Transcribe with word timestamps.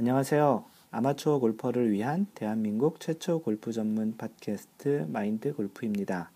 안녕하세요. 0.00 0.64
아마추어 0.92 1.38
골퍼를 1.40 1.92
위한 1.92 2.26
대한민국 2.34 3.00
최초 3.00 3.42
골프 3.42 3.70
전문 3.70 4.16
팟캐스트 4.16 5.08
마인드 5.10 5.52
골프입니다. 5.52 6.30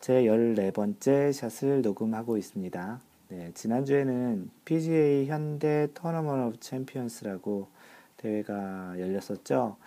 제 0.00 0.24
14번째 0.24 1.32
샷을 1.32 1.80
녹음하고 1.80 2.36
있습니다. 2.36 3.00
네, 3.28 3.52
지난주에는 3.54 4.50
PGA 4.66 5.26
현대 5.28 5.88
Tournament 5.94 6.48
of 6.48 6.60
Champions라고 6.60 7.68
대회가 8.18 8.94
열렸었죠. 8.98 9.78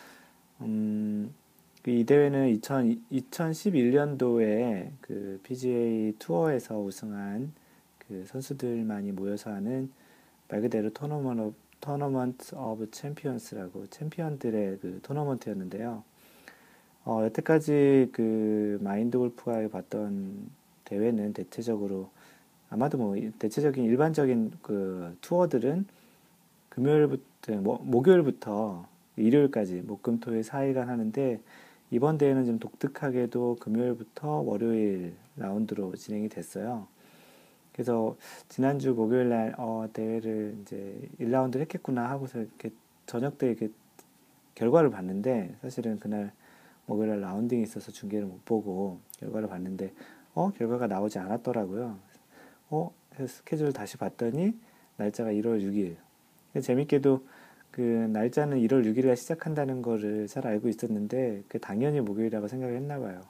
음, 0.61 1.35
이 1.85 2.03
대회는 2.05 2.49
2000, 2.49 2.99
2011년도에 3.11 4.89
그 5.01 5.39
PGA 5.43 6.15
투어에서 6.17 6.79
우승한 6.79 7.53
그 7.99 8.25
선수들만이 8.25 9.11
모여서 9.11 9.51
하는 9.51 9.91
말 10.49 10.61
그대로 10.61 10.89
Tournament 10.89 11.39
of 11.39 11.62
Tournament 11.83 12.55
of 12.55 12.91
Champions라고 12.91 13.87
챔피언들의 13.87 14.79
그 14.79 14.99
토너먼트였는데요. 15.03 16.01
어, 17.03 17.21
여태까지 17.25 18.11
그 18.13 18.79
마인드 18.81 19.17
골프가 19.17 19.67
봤던 19.67 20.49
대회는 20.85 21.33
대체적으로 21.33 22.09
아마도 22.69 22.97
뭐 22.97 23.17
대체적인 23.37 23.83
일반적인 23.83 24.53
그 24.61 25.17
투어들은 25.19 25.85
금요일부터 26.69 27.55
뭐, 27.57 27.81
목요일부터 27.83 28.87
일요일까지 29.17 29.81
목금토일 29.81 30.41
4일간 30.41 30.85
하는데 30.85 31.41
이번 31.91 32.17
대회는 32.17 32.45
좀 32.45 32.59
독특하게도 32.59 33.57
금요일부터 33.59 34.39
월요일 34.39 35.15
라운드로 35.35 35.93
진행이 35.95 36.29
됐어요. 36.29 36.87
그래서 37.73 38.15
지난주 38.49 38.93
목요일 38.93 39.29
날 39.29 39.55
어, 39.57 39.87
대회를 39.91 40.55
이제 40.61 41.09
1라운드를 41.19 41.61
했겠구나 41.61 42.09
하고서 42.09 42.39
이렇게 42.39 42.69
저녁 43.05 43.37
때 43.37 43.47
이렇게 43.47 43.69
결과를 44.55 44.91
봤는데 44.91 45.55
사실은 45.61 45.99
그날 45.99 46.31
목요일 46.85 47.09
날 47.09 47.21
라운딩이 47.21 47.63
있어서 47.63 47.91
중계를 47.91 48.25
못 48.25 48.45
보고 48.45 48.99
결과를 49.19 49.47
봤는데 49.47 49.93
어 50.35 50.51
결과가 50.51 50.87
나오지 50.87 51.19
않았더라고요. 51.19 51.97
어 52.69 52.93
스케줄 53.27 53.71
다시 53.73 53.97
봤더니 53.97 54.53
날짜가 54.97 55.31
1월 55.31 55.61
6일. 55.61 55.95
재밌게도 56.61 57.25
그 57.71 57.81
날짜는 57.81 58.59
1월 58.59 58.85
6일에 58.85 59.15
시작한다는 59.15 59.81
거를 59.81 60.27
잘 60.27 60.45
알고 60.45 60.69
있었는데 60.69 61.43
그 61.47 61.59
당연히 61.59 62.01
목요일이라고 62.01 62.47
생각을 62.47 62.75
했나 62.75 62.99
봐요. 62.99 63.21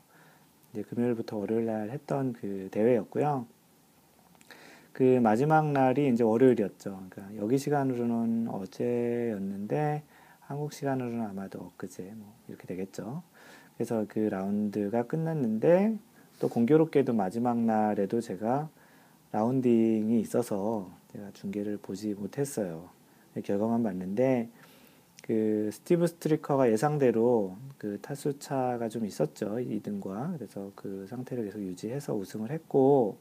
이제 0.72 0.82
금요일부터 0.82 1.38
월요일 1.38 1.66
날 1.66 1.90
했던 1.92 2.34
그 2.34 2.68
대회였고요. 2.72 3.46
그 4.94 5.20
마지막 5.22 5.72
날이 5.72 6.08
이제 6.08 6.24
월요일이었죠. 6.24 7.08
그러니까 7.10 7.36
여기 7.42 7.58
시간으로는 7.58 8.48
어제였는데 8.48 10.04
한국 10.40 10.72
시간으로는 10.72 11.22
아마도 11.22 11.60
엊그제 11.60 12.14
뭐 12.16 12.34
이렇게 12.48 12.68
되겠죠. 12.68 13.24
그래서 13.76 14.06
그 14.08 14.20
라운드가 14.20 15.04
끝났는데 15.08 15.98
또 16.40 16.48
공교롭게도 16.48 17.14
마지막 17.14 17.58
날에도 17.58 18.22
제가 18.22 18.70
라운딩이 19.32 20.20
있어서 20.20 20.92
제가 21.12 21.32
중계를 21.34 21.78
보지 21.78 22.14
못했어요. 22.14 22.90
결과만 23.44 23.82
봤는데 23.82 24.50
그 25.24 25.72
스티브 25.74 26.06
스트리커가 26.06 26.72
예상대로 26.72 27.56
그 27.80 27.98
타수 28.00 28.38
차가 28.38 28.90
좀 28.90 29.06
있었죠. 29.06 29.56
2등과. 29.56 30.38
그래서 30.38 30.72
그 30.76 31.08
상태를 31.10 31.46
계속 31.46 31.62
유지해서 31.62 32.14
우승을 32.14 32.52
했고 32.52 33.18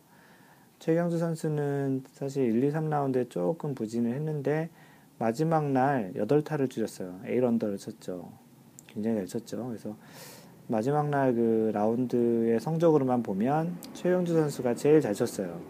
최경수 0.83 1.16
선수는 1.16 2.02
사실 2.11 2.42
1, 2.42 2.64
2, 2.64 2.72
3라운드에 2.72 3.30
조금 3.30 3.72
부진을 3.72 4.14
했는데 4.14 4.69
마지막 5.16 5.70
날 5.70 6.12
8타를 6.16 6.69
줄였어요. 6.69 7.20
8언더를 7.24 7.78
쳤죠. 7.78 8.33
굉장히 8.89 9.19
잘 9.19 9.27
쳤죠. 9.28 9.69
그래서 9.69 9.97
마지막 10.66 11.08
날 11.08 11.34
그 11.36 11.70
라운드의 11.72 12.58
성적으로만 12.58 13.22
보면 13.22 13.77
최경주 13.95 14.34
선수가 14.34 14.74
제일 14.74 15.01
잘 15.01 15.14
쳤어요. 15.14 15.61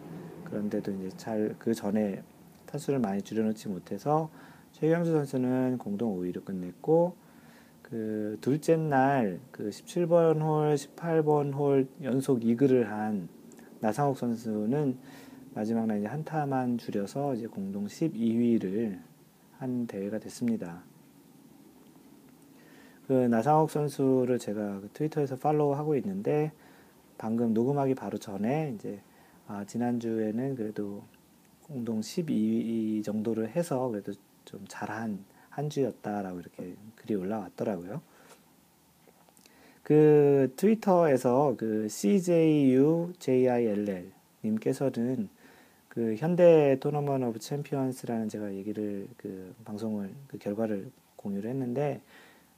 그런데도 0.44 0.92
이제 0.92 1.10
잘 1.18 1.56
그 1.58 1.74
전에 1.74 2.22
타수를 2.64 2.98
많이 2.98 3.20
줄여놓지 3.20 3.68
못해서 3.68 4.30
최경주 4.72 5.12
선수는 5.12 5.76
공동 5.76 6.18
5위로 6.18 6.42
끝냈고 6.42 7.16
그 7.82 8.38
둘째 8.40 8.76
날 8.78 9.40
그 9.50 9.68
17번 9.68 10.40
홀, 10.40 10.74
18번 10.74 11.52
홀 11.52 11.86
연속 12.02 12.46
이글을 12.46 12.90
한 12.90 13.28
나상욱 13.82 14.16
선수는 14.16 14.96
마지막 15.54 15.86
날 15.86 15.98
이제 15.98 16.06
한 16.06 16.24
타만 16.24 16.78
줄여서 16.78 17.34
이제 17.34 17.48
공동 17.48 17.86
12위를 17.86 19.00
한 19.58 19.88
대회가 19.88 20.20
됐습니다. 20.20 20.84
그 23.08 23.12
나상욱 23.12 23.72
선수를 23.72 24.38
제가 24.38 24.78
그 24.80 24.88
트위터에서 24.92 25.34
팔로우하고 25.34 25.96
있는데 25.96 26.52
방금 27.18 27.52
녹음하기 27.52 27.96
바로 27.96 28.18
전에 28.18 28.72
이제 28.76 29.02
아, 29.48 29.64
지난주에는 29.64 30.54
그래도 30.54 31.02
공동 31.62 31.98
12위 31.98 33.02
정도를 33.02 33.50
해서 33.50 33.88
그래도 33.88 34.12
좀 34.44 34.64
잘한 34.68 35.24
한 35.50 35.68
주였다라고 35.68 36.38
이렇게 36.38 36.76
글이 36.94 37.16
올라왔더라고요. 37.16 38.00
그 39.92 40.54
트위터에서 40.56 41.54
그 41.58 41.86
CJUJILL 41.90 43.26
님께서는 44.42 45.28
그 45.90 46.14
현대 46.16 46.78
Tournament 46.80 47.22
of 47.24 47.38
Champions라는 47.38 48.30
제가 48.30 48.54
얘기를 48.54 49.06
그 49.18 49.54
방송을 49.66 50.08
그 50.28 50.38
결과를 50.38 50.90
공유를 51.16 51.50
했는데 51.50 52.00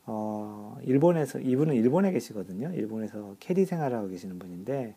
어 0.06 0.78
일본에서 0.84 1.40
이분은 1.40 1.74
일본에 1.74 2.12
계시거든요. 2.12 2.70
일본에서 2.72 3.34
캐디 3.40 3.64
생활을 3.64 3.96
하고 3.96 4.06
계시는 4.06 4.38
분인데 4.38 4.94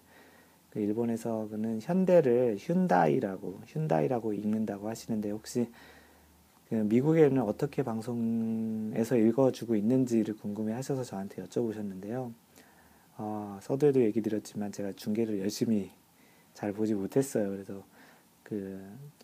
그 0.70 0.80
일본에서 0.80 1.48
그는 1.50 1.80
현대를 1.82 2.58
휸다이라고 2.58 3.64
휸다이라고 3.66 4.38
읽는다고 4.38 4.90
하시는데 4.90 5.32
혹시 5.32 5.62
그 5.62 5.72
미국에는 6.70 7.42
어떻게 7.44 7.82
방송에서 7.84 9.16
읽어주고 9.18 9.76
있는지를 9.76 10.36
궁금해 10.36 10.74
하셔서 10.74 11.04
저한테 11.04 11.44
여쭤보셨는데요. 11.46 12.34
어, 13.18 13.60
서두에도 13.62 14.02
얘기 14.04 14.22
드렸지만 14.22 14.72
제가 14.72 14.94
중계를 14.96 15.40
열심히 15.40 15.92
잘 16.54 16.74
보지 16.74 16.94
못했어요. 16.94 17.50
그래서 17.50 17.84
그 18.44 18.82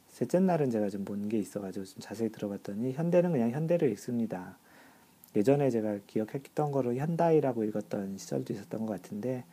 셋째 0.10 0.40
날은 0.40 0.70
제가 0.72 0.90
좀 0.90 1.04
본 1.06 1.28
게 1.30 1.38
있어가지고 1.40 1.86
좀 1.86 2.02
자세히 2.02 2.30
들어봤더니 2.30 2.94
현대는 2.94 3.32
그냥 3.32 3.52
현대를 3.52 3.92
읽습니다. 3.92 4.58
예전에 5.36 5.70
제가 5.70 6.00
기억했던 6.08 6.72
거로 6.72 6.96
현다이라고 6.96 7.64
읽었던 7.66 8.18
시절도 8.18 8.54
있었던 8.54 8.86
것 8.86 9.02
같은데 9.02 9.44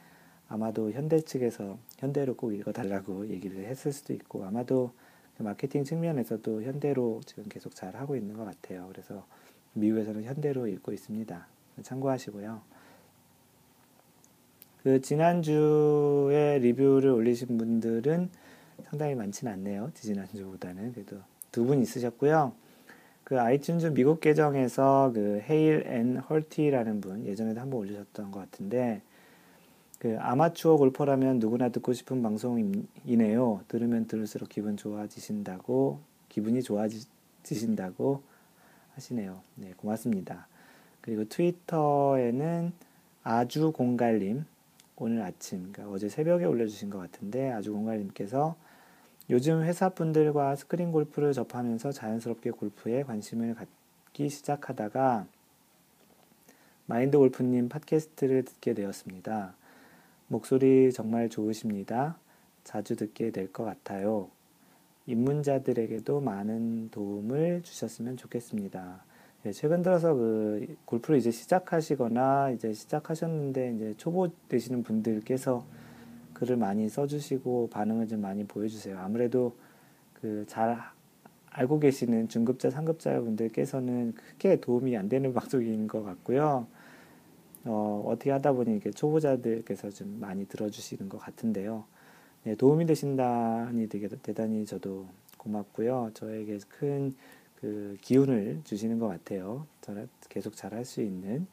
아마도 0.49 0.91
현대 0.93 1.21
측에서 1.21 1.79
현대로 1.99 2.35
꼭 2.37 2.53
읽어달라고 2.53 3.29
얘기를 3.29 3.65
했을 3.67 3.93
수도 3.93 4.13
있고 4.13 4.45
아마도 4.45 4.93
마케팅 5.43 5.85
측면에서도 5.85 6.63
현대로 6.63 7.21
지금 7.27 7.45
계속 7.49 7.75
잘 7.75 7.97
하고 7.97 8.17
있는 8.17 8.37
것 8.37 8.45
같아요. 8.45 8.89
그래서 8.93 9.27
미국에서는 9.75 10.25
현대로 10.25 10.67
읽고 10.67 10.93
있습니다. 10.93 11.47
참고하시고요. 11.83 12.61
그 14.83 15.01
지난주에 15.01 16.59
리뷰를 16.61 17.11
올리신 17.11 17.59
분들은 17.59 18.31
상당히 18.85 19.15
많지는 19.15 19.53
않네요. 19.53 19.91
지난주보다는 19.95 20.93
그래도 20.93 21.19
두 21.53 21.65
분 21.65 21.83
있으셨고요. 21.83 22.53
그 23.25 23.37
아이튠즈 23.37 23.93
미국 23.93 24.21
계정에서 24.21 25.13
그 25.15 25.41
Hale 25.49 25.85
and 25.87 26.17
Hearty라는 26.17 27.01
분 27.01 27.27
예전에도 27.27 27.61
한번 27.61 27.81
올리셨던 27.81 28.31
것 28.31 28.41
같은데 28.41 29.03
그 30.01 30.17
아마추어 30.19 30.79
골퍼라면 30.79 31.41
누구나 31.41 31.69
듣고 31.69 31.93
싶은 31.93 32.23
방송이네요. 32.23 33.61
들으면 33.69 34.07
들을수록 34.07 34.49
기분 34.49 34.79
좋아지신다고 34.79 36.01
기분이 36.31 36.63
좋아지신다고 36.63 38.23
하시네요. 38.95 39.43
네, 39.57 39.75
고맙습니다. 39.77 40.47
그리고 41.03 41.27
트위터에는 41.27 42.73
아주 43.23 43.73
공갈님 43.73 44.47
오늘 44.97 45.21
아침, 45.21 45.71
그러니까 45.71 45.95
어제 45.95 46.09
새벽에 46.09 46.47
올려주신 46.47 46.89
것 46.89 46.99
같은데 46.99 47.51
아주 47.51 47.73
공갈님께서 47.75 48.57
요즘 49.29 49.63
회사 49.65 49.91
분들과 49.91 50.57
스크린 50.57 50.93
골프를 50.93 51.35
접하면서 51.35 51.93
자연스럽게 51.93 52.53
골프에 52.53 53.03
관심을 53.03 53.55
갖기 53.55 54.31
시작하다가 54.31 55.27
마인드 56.87 57.19
골프님 57.19 57.69
팟캐스트를 57.69 58.45
듣게 58.47 58.73
되었습니다. 58.73 59.60
목소리 60.31 60.93
정말 60.93 61.29
좋으십니다. 61.29 62.17
자주 62.63 62.95
듣게 62.95 63.33
될 63.33 63.53
것 63.53 63.65
같아요. 63.65 64.31
입문자들에게도 65.07 66.21
많은 66.21 66.91
도움을 66.91 67.63
주셨으면 67.65 68.17
좋겠습니다. 68.17 69.03
예, 69.47 69.51
최근 69.53 69.83
들어서 69.83 70.15
그 70.15 70.77
골프를 70.85 71.19
이제 71.19 71.33
시작하시거나 71.33 72.51
이제 72.51 72.73
시작하셨는데 72.73 73.75
이제 73.75 73.95
초보 73.97 74.29
되시는 74.49 74.85
분들께서 74.85 75.65
글을 76.35 76.57
많이 76.59 76.89
써주시고 76.89 77.71
반응을 77.71 78.07
좀 78.07 78.21
많이 78.21 78.45
보여주세요. 78.45 78.99
아무래도 79.01 79.57
그 80.21 80.45
잘 80.47 80.79
알고 81.51 81.81
계시는 81.81 82.29
중급자, 82.29 82.71
상급자 82.71 83.21
분들께서는 83.21 84.13
크게 84.15 84.61
도움이 84.61 84.97
안 84.97 85.09
되는 85.09 85.33
방송인 85.35 85.89
것 85.89 86.05
같고요. 86.05 86.69
어, 87.65 88.03
어떻게 88.07 88.31
하다 88.31 88.53
보니 88.53 88.73
이렇게 88.73 88.91
초보자들께서 88.91 89.91
좀 89.91 90.19
많이 90.21 90.47
들어주시는 90.47 91.09
것 91.09 91.19
같은데요. 91.19 91.85
네, 92.45 92.55
도움이 92.55 92.87
되신다니 92.87 93.89
되게 93.89 94.09
대단히 94.09 94.65
저도 94.65 95.07
고맙고요. 95.39 96.11
저에게 96.15 96.59
큰 96.69 97.15
그 97.61 97.97
기운을 98.01 98.63
주시는 98.65 98.99
것 98.99 99.09
같아요. 99.09 99.67
계속 100.29 100.57
잘할 100.57 100.85
수 100.85 101.03
있는. 101.03 101.47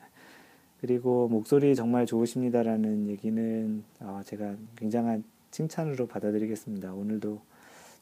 그리고 0.79 1.27
목소리 1.27 1.75
정말 1.75 2.05
좋으십니다라는 2.05 3.07
얘기는 3.07 3.83
어, 3.99 4.21
제가 4.23 4.55
굉장한 4.77 5.23
칭찬으로 5.51 6.07
받아들이겠습니다. 6.07 6.93
오늘도 6.93 7.41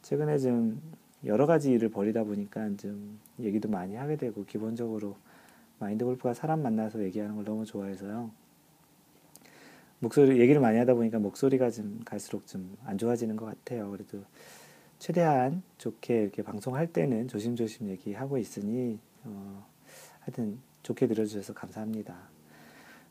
최근에 0.04 0.38
좀 0.38 0.80
여러 1.24 1.48
가지 1.48 1.72
일을 1.72 1.90
벌이다 1.90 2.26
보니까 2.26 2.70
좀 2.78 3.20
얘기도 3.40 3.70
많이 3.70 3.96
하게 3.96 4.18
되고 4.18 4.46
기본적으로 4.46 5.16
마인드 5.80 6.06
골프가 6.06 6.34
사람 6.34 6.62
만나서 6.62 7.04
얘기하는 7.04 7.36
걸 7.36 7.46
너무 7.46 7.66
좋아해서요. 7.66 8.32
목소리 10.00 10.40
얘기를 10.40 10.62
많이 10.62 10.78
하다 10.78 10.94
보니까 10.94 11.20
목소리가 11.20 11.70
좀 11.72 12.02
갈수록 12.06 12.48
좀 12.48 12.78
안 12.86 12.98
좋아지는 12.98 13.36
것 13.36 13.46
같아요. 13.46 13.90
그래도 13.92 14.24
최대한 15.00 15.64
좋게 15.78 16.22
이렇게 16.24 16.44
방송할 16.44 16.88
때는 16.88 17.28
조심조심 17.28 17.90
얘기하고 17.90 18.38
있으니 18.38 19.00
어, 19.24 19.66
하여튼 20.22 20.60
좋게 20.84 21.08
들어주셔서 21.08 21.54
감사합니다. 21.54 22.16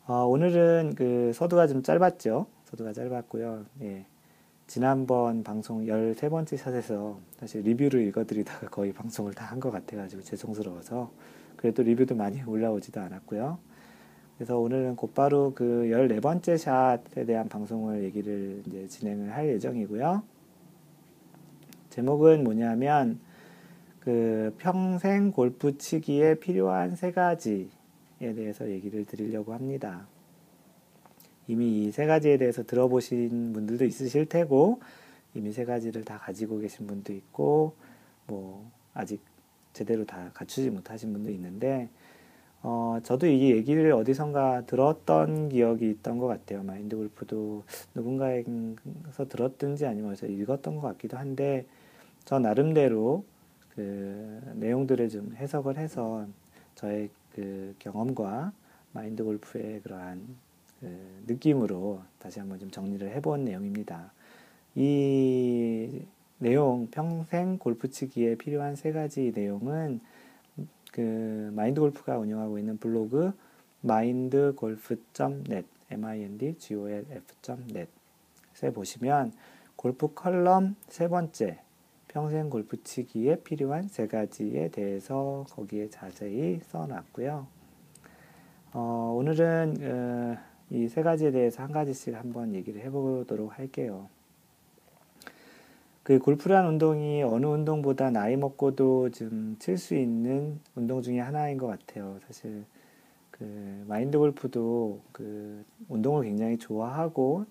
어, 0.06 0.24
오늘은 0.26 0.94
그 0.96 1.32
서두가 1.34 1.66
좀 1.66 1.82
짧았죠. 1.82 2.46
서두가 2.66 2.92
짧았고요. 2.92 3.66
예. 3.82 4.06
지난번 4.66 5.42
방송 5.44 5.84
13번째 5.84 6.56
샷에서 6.56 7.18
사실 7.38 7.62
리뷰를 7.62 8.00
읽어드리다가 8.06 8.68
거의 8.68 8.92
방송을 8.92 9.34
다 9.34 9.44
한 9.46 9.60
것 9.60 9.70
같아가지고 9.70 10.22
죄송스러워서 10.22 11.10
그래도 11.56 11.82
리뷰도 11.82 12.14
많이 12.14 12.42
올라오지도 12.46 13.00
않았고요. 13.00 13.58
그래서 14.36 14.58
오늘은 14.58 14.96
곧바로 14.96 15.52
그 15.54 15.88
14번째 15.92 16.58
샷에 16.58 17.24
대한 17.24 17.48
방송을 17.48 18.02
얘기를 18.04 18.62
이제 18.66 18.88
진행을 18.88 19.32
할 19.32 19.48
예정이고요. 19.48 20.22
제목은 21.90 22.42
뭐냐면 22.42 23.20
그 24.00 24.54
평생 24.58 25.30
골프 25.30 25.78
치기에 25.78 26.34
필요한 26.36 26.96
세 26.96 27.12
가지에 27.12 27.68
대해서 28.18 28.68
얘기를 28.68 29.04
드리려고 29.04 29.54
합니다. 29.54 30.06
이미 31.46 31.84
이 31.84 31.92
세 31.92 32.06
가지에 32.06 32.36
대해서 32.38 32.62
들어보신 32.62 33.52
분들도 33.52 33.84
있으실 33.84 34.26
테고 34.26 34.80
이미 35.34 35.52
세 35.52 35.64
가지를 35.64 36.04
다 36.04 36.18
가지고 36.18 36.58
계신 36.58 36.86
분도 36.86 37.12
있고 37.12 37.74
뭐 38.26 38.70
아직 38.94 39.20
제대로 39.72 40.04
다 40.04 40.30
갖추지 40.34 40.70
못하신 40.70 41.12
분도 41.12 41.30
있는데 41.30 41.88
어, 42.62 42.98
저도 43.02 43.26
이 43.26 43.50
얘기를 43.50 43.92
어디선가 43.92 44.64
들었던 44.66 45.50
기억이 45.50 45.90
있던 45.90 46.16
것 46.18 46.28
같아요. 46.28 46.62
마인드 46.62 46.96
골프도 46.96 47.64
누군가에서 47.94 49.28
들었든지 49.28 49.84
아니면 49.84 50.12
어디서 50.12 50.28
읽었던 50.28 50.76
것 50.76 50.80
같기도 50.80 51.18
한데 51.18 51.66
저 52.24 52.38
나름대로 52.38 53.24
그 53.74 54.40
내용들을 54.54 55.08
좀 55.10 55.34
해석을 55.36 55.76
해서 55.76 56.26
저의 56.74 57.10
그 57.34 57.74
경험과 57.80 58.52
마인드 58.92 59.24
골프의 59.24 59.80
그러한 59.82 60.22
그 60.26 60.43
느낌으로 61.26 62.02
다시 62.18 62.38
한번 62.40 62.58
좀 62.58 62.70
정리를 62.70 63.08
해본 63.10 63.44
내용입니다. 63.44 64.12
이 64.74 66.04
내용, 66.38 66.88
평생 66.90 67.58
골프 67.58 67.90
치기에 67.90 68.36
필요한 68.36 68.76
세 68.76 68.92
가지 68.92 69.32
내용은 69.34 70.00
그 70.92 71.50
마인드 71.54 71.80
골프가 71.80 72.18
운영하고 72.18 72.58
있는 72.58 72.78
블로그 72.78 73.32
mindgolf.net, 73.84 75.66
mindgolf.net에 75.90 77.86
보시면 78.72 79.32
골프 79.76 80.14
컬럼 80.14 80.76
세 80.88 81.08
번째, 81.08 81.60
평생 82.08 82.48
골프 82.48 82.82
치기에 82.82 83.40
필요한 83.42 83.88
세 83.88 84.06
가지에 84.06 84.68
대해서 84.68 85.44
거기에 85.50 85.90
자세히 85.90 86.60
써놨고요. 86.62 87.46
어, 88.72 89.14
오늘은 89.16 89.76
어, 89.80 90.36
이 90.70 90.88
세 90.88 91.02
가지에 91.02 91.30
대해서 91.30 91.62
한 91.62 91.72
가지씩 91.72 92.14
한번 92.14 92.54
얘기를 92.54 92.80
해보도록 92.82 93.58
할게요. 93.58 94.08
그 96.02 96.18
골프란 96.18 96.66
운동이 96.66 97.22
어느 97.22 97.46
운동보다 97.46 98.10
나이 98.10 98.36
먹고도 98.36 99.10
좀 99.10 99.56
칠 99.58 99.78
수 99.78 99.94
있는 99.94 100.60
운동 100.74 101.00
중에 101.02 101.18
하나인 101.20 101.56
것 101.58 101.66
같아요. 101.66 102.18
사실 102.26 102.64
그 103.30 103.84
마인드 103.88 104.18
골프도 104.18 105.00
그 105.12 105.64
운동을 105.88 106.24
굉장히 106.24 106.58
좋아하고 106.58 107.46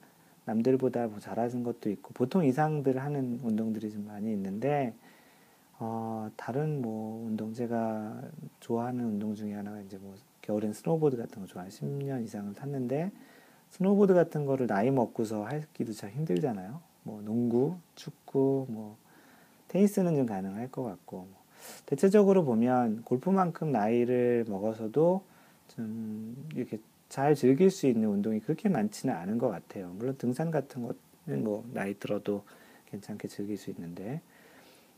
남들보다 0.45 1.07
뭐 1.07 1.19
잘하는 1.19 1.63
것도 1.63 1.89
있고 1.89 2.13
보통 2.13 2.43
이상들 2.45 2.97
하는 2.99 3.39
운동들이 3.43 3.91
좀 3.91 4.05
많이 4.05 4.31
있는데 4.33 4.93
어, 5.85 6.31
다른 6.37 6.81
뭐 6.81 7.27
운동 7.27 7.53
제가 7.53 8.21
좋아하는 8.61 9.03
운동 9.03 9.35
중에 9.35 9.53
하나가 9.53 9.81
이제 9.81 9.97
뭐 9.97 10.15
겨울엔 10.41 10.71
스노보드 10.71 11.17
같은 11.17 11.41
거 11.41 11.47
좋아해 11.47 11.67
10년 11.67 12.23
이상을 12.23 12.53
탔는데 12.53 13.11
스노보드 13.71 14.13
같은 14.13 14.45
거를 14.45 14.65
나이 14.65 14.91
먹고서 14.91 15.43
하기도 15.43 15.91
참 15.91 16.11
힘들잖아요. 16.11 16.79
뭐 17.03 17.21
농구, 17.21 17.75
축구, 17.95 18.65
뭐 18.69 18.95
테니스는 19.67 20.15
좀 20.15 20.25
가능할 20.25 20.71
것 20.71 20.83
같고 20.83 21.17
뭐 21.17 21.43
대체적으로 21.85 22.45
보면 22.45 23.01
골프만큼 23.03 23.73
나이를 23.73 24.45
먹어서도 24.47 25.21
좀 25.67 26.47
이렇게 26.55 26.79
잘 27.09 27.35
즐길 27.35 27.69
수 27.69 27.87
있는 27.87 28.07
운동이 28.07 28.39
그렇게 28.39 28.69
많지는 28.69 29.13
않은 29.13 29.37
것 29.37 29.49
같아요. 29.49 29.91
물론 29.97 30.15
등산 30.17 30.49
같은 30.49 30.83
것은 30.83 31.43
뭐 31.43 31.65
나이 31.73 31.93
들어도 31.95 32.45
괜찮게 32.85 33.27
즐길 33.27 33.57
수 33.57 33.69
있는데 33.71 34.21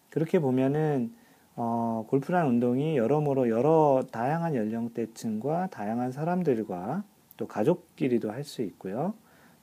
그렇게 0.10 0.40
보면은 0.40 1.13
어, 1.56 2.06
골프란 2.10 2.48
운동이 2.48 2.98
여러모로 2.98 3.50
여러 3.50 4.04
다양한 4.12 4.56
연령대층과 4.56 5.68
다양한 5.68 6.12
사람들과 6.12 7.04
또 7.38 7.48
가족끼리도 7.48 8.31
할 8.31 8.44
수 8.44 8.62
있고요. 8.62 9.13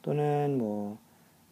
또는 0.02 0.58
뭐 0.58 0.98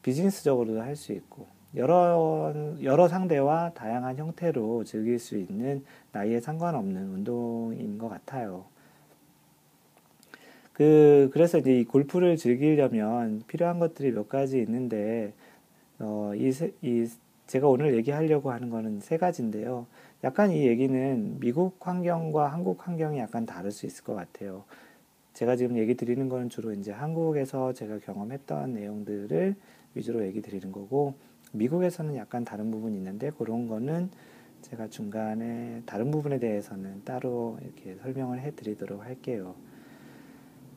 비즈니스적으로도 0.03 0.81
할 0.83 0.97
수 0.97 1.13
있고 1.13 1.47
여러 1.77 2.53
여러 2.83 3.09
상대와 3.09 3.73
다양한 3.75 4.17
형태로 4.17 4.85
즐길 4.85 5.19
수 5.19 5.37
있는 5.39 5.85
나이에 6.13 6.41
상관없는 6.41 7.11
운동인 7.11 7.99
것 7.99 8.09
같아요. 8.09 8.65
그 10.73 11.31
그래서 11.32 11.59
이제 11.59 11.79
이 11.81 11.85
골프를 11.85 12.37
즐기려면 12.37 13.43
필요한 13.47 13.79
것들이 13.79 14.13
몇 14.13 14.29
가지 14.29 14.59
있는데 14.61 15.32
어, 15.99 16.32
이, 16.35 16.51
이 16.82 17.06
제가 17.51 17.67
오늘 17.67 17.97
얘기하려고 17.97 18.53
하는 18.53 18.71
거는 18.71 19.01
세 19.01 19.17
가지인데요. 19.19 19.87
약간 20.23 20.53
이 20.53 20.69
얘기는 20.69 21.41
미국 21.41 21.85
환경과 21.85 22.47
한국 22.47 22.87
환경이 22.87 23.19
약간 23.19 23.45
다를 23.45 23.73
수 23.73 23.87
있을 23.87 24.05
것 24.05 24.15
같아요. 24.15 24.63
제가 25.35 25.57
지금 25.57 25.77
얘기 25.77 25.97
드리는 25.97 26.29
거는 26.29 26.49
주로 26.49 26.73
이제 26.73 26.93
한국에서 26.93 27.73
제가 27.73 27.99
경험했던 27.99 28.75
내용들을 28.75 29.57
위주로 29.97 30.25
얘기 30.25 30.41
드리는 30.43 30.71
거고, 30.71 31.15
미국에서는 31.51 32.15
약간 32.15 32.45
다른 32.45 32.71
부분이 32.71 32.97
있는데, 32.97 33.31
그런 33.31 33.67
거는 33.67 34.11
제가 34.63 34.87
중간에 34.87 35.83
다른 35.87 36.13
부분에 36.13 36.39
대해서는 36.39 37.03
따로 37.05 37.59
이렇게 37.63 37.97
설명을 37.97 38.39
해 38.39 38.53
드리도록 38.55 39.05
할게요. 39.05 39.57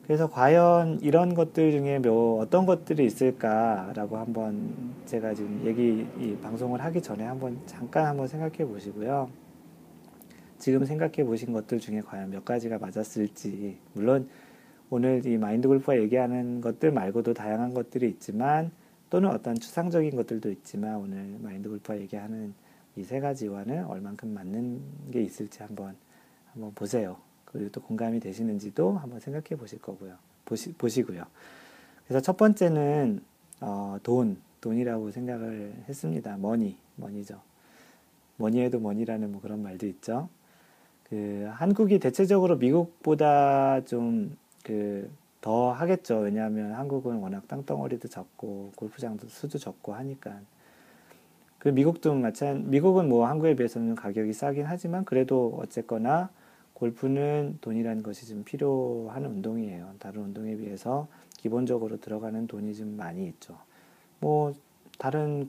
그래서 0.06 0.28
과연 0.28 1.00
이런 1.00 1.34
것들 1.34 1.72
중에 1.72 1.98
뭐 1.98 2.40
어떤 2.40 2.66
것들이 2.66 3.06
있을까라고 3.06 4.18
한번 4.18 4.94
제가 5.06 5.32
지금 5.34 5.62
얘기 5.64 6.06
이 6.20 6.36
방송을 6.42 6.80
하기 6.82 7.00
전에 7.00 7.24
한번 7.24 7.58
잠깐 7.66 8.06
한번 8.06 8.28
생각해 8.28 8.66
보시고요. 8.66 9.30
지금 10.58 10.84
생각해 10.84 11.24
보신 11.24 11.52
것들 11.52 11.78
중에 11.80 12.00
과연 12.02 12.30
몇 12.30 12.44
가지가 12.44 12.78
맞았을지 12.78 13.78
물론 13.94 14.28
오늘 14.90 15.24
이 15.26 15.38
마인드 15.38 15.68
골프가 15.68 15.98
얘기하는 15.98 16.60
것들 16.60 16.92
말고도 16.92 17.32
다양한 17.32 17.72
것들이 17.72 18.08
있지만 18.08 18.70
또는 19.08 19.30
어떤 19.30 19.54
추상적인 19.54 20.14
것들도 20.16 20.50
있지만 20.50 20.96
오늘 20.96 21.36
마인드 21.40 21.68
골프가 21.68 21.98
얘기하는 21.98 22.54
이 22.96 23.02
세 23.02 23.20
가지와는 23.20 23.86
얼만큼 23.86 24.32
맞는 24.32 24.80
게 25.10 25.22
있을지 25.22 25.62
한번 25.62 25.96
한번 26.52 26.72
보세요. 26.74 27.16
그리고 27.54 27.70
또 27.70 27.80
공감이 27.80 28.20
되시는지도 28.20 28.98
한번 28.98 29.20
생각해 29.20 29.58
보실 29.58 29.80
거고요. 29.80 30.16
보시, 30.44 30.74
보시고요. 30.74 31.24
그래서 32.06 32.20
첫 32.20 32.36
번째는 32.36 33.22
어, 33.62 33.96
돈, 34.02 34.36
돈이라고 34.60 35.10
생각을 35.10 35.72
했습니다. 35.88 36.36
money, 36.36 36.76
money죠. 36.96 37.40
머니에도 38.36 38.78
머니라는 38.80 39.32
뭐 39.32 39.40
그런 39.40 39.62
말도 39.62 39.86
있죠. 39.86 40.28
그 41.08 41.48
한국이 41.52 41.98
대체적으로 41.98 42.56
미국보다 42.58 43.84
좀 43.86 44.36
그 44.62 45.24
더 45.44 45.72
하겠죠. 45.72 46.20
왜냐하면 46.20 46.72
한국은 46.72 47.16
워낙 47.16 47.46
땅덩어리도 47.48 48.08
적고 48.08 48.72
골프장도 48.76 49.28
수도 49.28 49.58
적고 49.58 49.92
하니까 49.92 50.40
그 51.58 51.68
미국도 51.68 52.14
마찬 52.14 52.70
미국은 52.70 53.10
뭐 53.10 53.26
한국에 53.26 53.54
비해서는 53.54 53.94
가격이 53.94 54.32
싸긴 54.32 54.64
하지만 54.64 55.04
그래도 55.04 55.58
어쨌거나 55.60 56.30
골프는 56.74 57.58
돈이라는 57.60 58.02
것이 58.02 58.26
좀 58.26 58.44
필요한 58.44 59.24
운동이에요. 59.24 59.94
다른 59.98 60.22
운동에 60.22 60.56
비해서 60.56 61.08
기본적으로 61.38 62.00
들어가는 62.00 62.46
돈이 62.46 62.74
좀 62.74 62.96
많이 62.96 63.26
있죠. 63.28 63.58
뭐 64.20 64.52
다른 64.98 65.48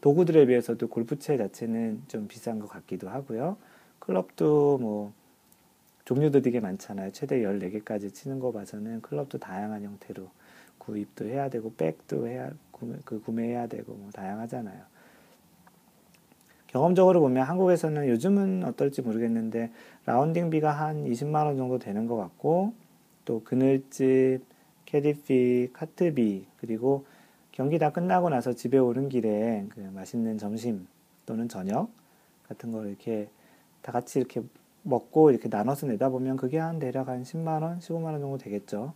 도구들에 0.00 0.46
비해서도 0.46 0.88
골프채 0.88 1.36
자체는 1.36 2.02
좀 2.08 2.28
비싼 2.28 2.58
것 2.58 2.68
같기도 2.68 3.08
하고요. 3.08 3.56
클럽도 4.00 4.78
뭐 4.78 5.12
종류도 6.04 6.42
되게 6.42 6.60
많잖아요. 6.60 7.12
최대 7.12 7.42
14개까지 7.42 8.12
치는 8.14 8.38
거 8.38 8.52
봐서는 8.52 9.02
클럽도 9.02 9.38
다양한 9.38 9.82
형태로 9.82 10.28
구입도 10.78 11.26
해야 11.26 11.48
되고 11.48 11.72
백도 11.74 12.28
해야 12.28 12.50
구매, 12.70 12.96
그 13.04 13.20
구매해야 13.20 13.66
되고 13.66 13.94
뭐 13.94 14.10
다양하잖아요. 14.10 14.84
경험적으로 16.68 17.20
보면 17.20 17.44
한국에서는 17.44 18.08
요즘은 18.08 18.64
어떨지 18.64 19.02
모르겠는데 19.02 19.70
라운딩비가 20.04 20.70
한 20.70 21.04
20만 21.04 21.46
원 21.46 21.56
정도 21.56 21.78
되는 21.78 22.06
것 22.06 22.16
같고 22.16 22.74
또 23.24 23.42
그늘집, 23.44 24.40
캐디피, 24.84 25.70
카트비 25.72 26.46
그리고 26.58 27.04
경기 27.52 27.78
다 27.78 27.90
끝나고 27.90 28.28
나서 28.28 28.52
집에 28.52 28.78
오는 28.78 29.08
길에 29.08 29.66
그 29.70 29.80
맛있는 29.80 30.38
점심 30.38 30.86
또는 31.24 31.48
저녁 31.48 31.88
같은 32.48 32.72
걸 32.72 32.88
이렇게 32.88 33.28
다 33.82 33.92
같이 33.92 34.18
이렇게 34.18 34.42
먹고 34.82 35.30
이렇게 35.30 35.48
나눠서 35.48 35.86
내다 35.86 36.10
보면 36.10 36.36
그게 36.36 36.58
한 36.58 36.78
대략 36.78 37.08
한 37.08 37.22
10만 37.22 37.62
원, 37.62 37.78
15만 37.78 38.04
원 38.04 38.20
정도 38.20 38.38
되겠죠. 38.38 38.94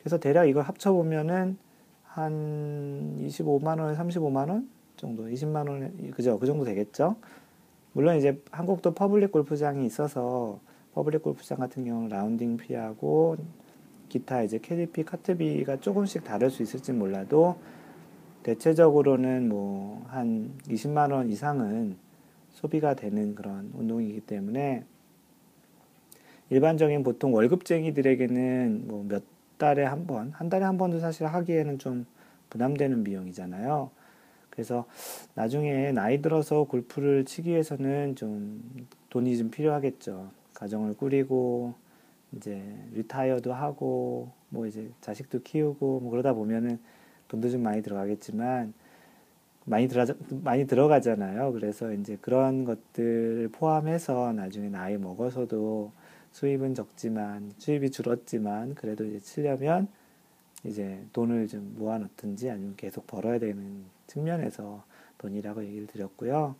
그래서 0.00 0.18
대략 0.18 0.46
이걸 0.46 0.64
합쳐 0.64 0.92
보면은 0.92 1.56
한 2.04 3.18
25만 3.20 3.78
원, 3.78 3.96
35만 3.96 4.48
원 4.48 4.68
정도, 4.96 5.24
20만 5.28 5.68
원, 5.68 6.10
그죠? 6.12 6.38
그 6.38 6.46
정도 6.46 6.64
되겠죠. 6.64 7.16
물론 7.92 8.16
이제 8.16 8.40
한국도 8.50 8.94
퍼블릭 8.94 9.32
골프장이 9.32 9.84
있어서 9.86 10.60
퍼블릭 10.94 11.22
골프장 11.22 11.58
같은 11.58 11.84
경우는 11.84 12.08
라운딩 12.08 12.56
fee하고 12.56 13.36
기타 14.08 14.42
이제 14.42 14.58
캐디피, 14.58 15.04
카트비가 15.04 15.80
조금씩 15.80 16.24
다를 16.24 16.50
수 16.50 16.62
있을지 16.62 16.92
몰라도 16.92 17.56
대체적으로는 18.42 19.48
뭐 19.48 20.02
한 20.08 20.52
20만 20.68 21.10
원 21.12 21.30
이상은 21.30 21.96
소비가 22.50 22.94
되는 22.94 23.34
그런 23.34 23.70
운동이기 23.74 24.20
때문에 24.20 24.84
일반적인 26.50 27.02
보통 27.02 27.34
월급쟁이들에게는 27.34 28.84
뭐 28.88 29.04
몇 29.08 29.22
달에 29.58 29.84
한 29.84 30.06
번, 30.06 30.32
한 30.32 30.48
달에 30.48 30.64
한 30.64 30.76
번도 30.76 30.98
사실 30.98 31.26
하기에는 31.26 31.78
좀 31.78 32.04
부담되는 32.50 33.04
비용이잖아요. 33.04 33.90
그래서 34.52 34.86
나중에 35.34 35.92
나이 35.92 36.20
들어서 36.20 36.64
골프를 36.64 37.24
치기 37.24 37.50
위해서는 37.50 38.16
좀 38.16 38.62
돈이 39.10 39.36
좀 39.38 39.50
필요하겠죠. 39.50 40.30
가정을 40.54 40.94
꾸리고 40.94 41.74
이제 42.36 42.62
리타이어도 42.92 43.52
하고 43.52 44.30
뭐 44.50 44.66
이제 44.66 44.90
자식도 45.00 45.42
키우고 45.42 46.00
뭐 46.00 46.10
그러다 46.10 46.34
보면은 46.34 46.78
돈도 47.28 47.48
좀 47.48 47.62
많이 47.62 47.82
들어가겠지만 47.82 48.74
많이 49.64 49.88
들어 49.88 50.06
많이 50.42 50.66
들어가잖아요. 50.66 51.52
그래서 51.52 51.92
이제 51.92 52.18
그런 52.20 52.64
것들을 52.64 53.48
포함해서 53.52 54.32
나중에 54.32 54.68
나이 54.68 54.98
먹어서도 54.98 55.92
수입은 56.32 56.74
적지만 56.74 57.52
수입이 57.56 57.90
줄었지만 57.90 58.74
그래도 58.74 59.04
이제 59.04 59.18
치려면 59.20 59.88
이제 60.64 61.04
돈을 61.12 61.48
좀 61.48 61.74
모아놓든지 61.78 62.50
아니면 62.50 62.74
계속 62.76 63.06
벌어야 63.06 63.38
되는 63.38 63.84
측면에서 64.06 64.84
돈이라고 65.18 65.64
얘기를 65.64 65.86
드렸고요. 65.86 66.56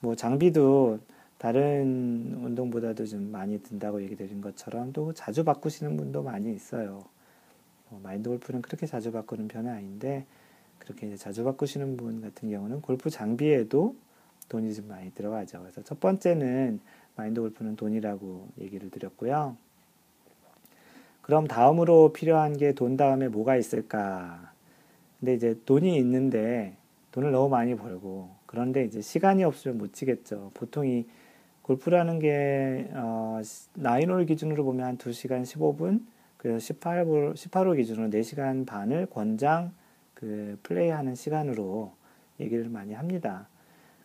뭐 0.00 0.14
장비도 0.14 0.98
다른 1.38 2.34
운동보다도 2.42 3.06
좀 3.06 3.30
많이 3.30 3.62
든다고 3.62 4.02
얘기 4.02 4.16
드린 4.16 4.40
것처럼 4.40 4.92
또 4.92 5.12
자주 5.12 5.44
바꾸시는 5.44 5.96
분도 5.96 6.22
많이 6.22 6.52
있어요. 6.52 7.04
뭐 7.88 8.00
마인드 8.02 8.28
골프는 8.28 8.62
그렇게 8.62 8.86
자주 8.86 9.12
바꾸는 9.12 9.48
편은 9.48 9.70
아닌데 9.70 10.26
그렇게 10.78 11.14
자주 11.16 11.44
바꾸시는 11.44 11.96
분 11.96 12.20
같은 12.20 12.50
경우는 12.50 12.80
골프 12.80 13.10
장비에도 13.10 13.94
돈이 14.48 14.74
좀 14.74 14.88
많이 14.88 15.12
들어가죠. 15.12 15.60
그래서 15.60 15.82
첫 15.82 16.00
번째는 16.00 16.80
마인드 17.16 17.40
골프는 17.40 17.76
돈이라고 17.76 18.48
얘기를 18.60 18.90
드렸고요. 18.90 19.56
그럼 21.22 21.46
다음으로 21.46 22.14
필요한 22.14 22.56
게 22.56 22.72
돈 22.72 22.96
다음에 22.96 23.28
뭐가 23.28 23.56
있을까? 23.56 24.52
근데 25.20 25.34
이제 25.34 25.60
돈이 25.66 25.98
있는데 25.98 26.77
돈을 27.18 27.32
너무 27.32 27.48
많이 27.48 27.74
벌고 27.74 28.30
그런데 28.46 28.84
이제 28.84 29.00
시간이 29.00 29.42
없으면 29.42 29.76
못 29.76 29.92
치겠죠. 29.92 30.52
보통 30.54 30.86
이 30.86 31.04
골프라는 31.62 32.20
게 32.20 32.88
어, 32.92 33.40
나인홀 33.74 34.26
기준으로 34.26 34.64
보면 34.64 34.86
한 34.86 34.98
2시간 34.98 35.42
15분 35.42 36.06
그래서 36.36 36.72
18홀 36.72 37.34
18홀 37.34 37.76
기준으로 37.76 38.08
4시간 38.10 38.64
반을 38.64 39.06
권장 39.06 39.72
그 40.14 40.58
플레이하는 40.62 41.16
시간으로 41.16 41.92
얘기를 42.38 42.68
많이 42.68 42.94
합니다. 42.94 43.48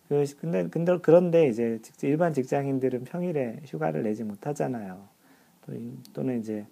그 0.09 0.25
근데 0.39 0.67
근데 0.67 0.97
그런데 0.97 1.47
이제 1.47 1.79
일반 2.01 2.33
직장인들은 2.33 3.03
평일에 3.03 3.59
휴가를 3.65 4.01
내지 4.01 4.23
못하잖아요. 4.23 5.07
또, 5.67 5.73
또는 6.13 6.39
이제 6.39 6.65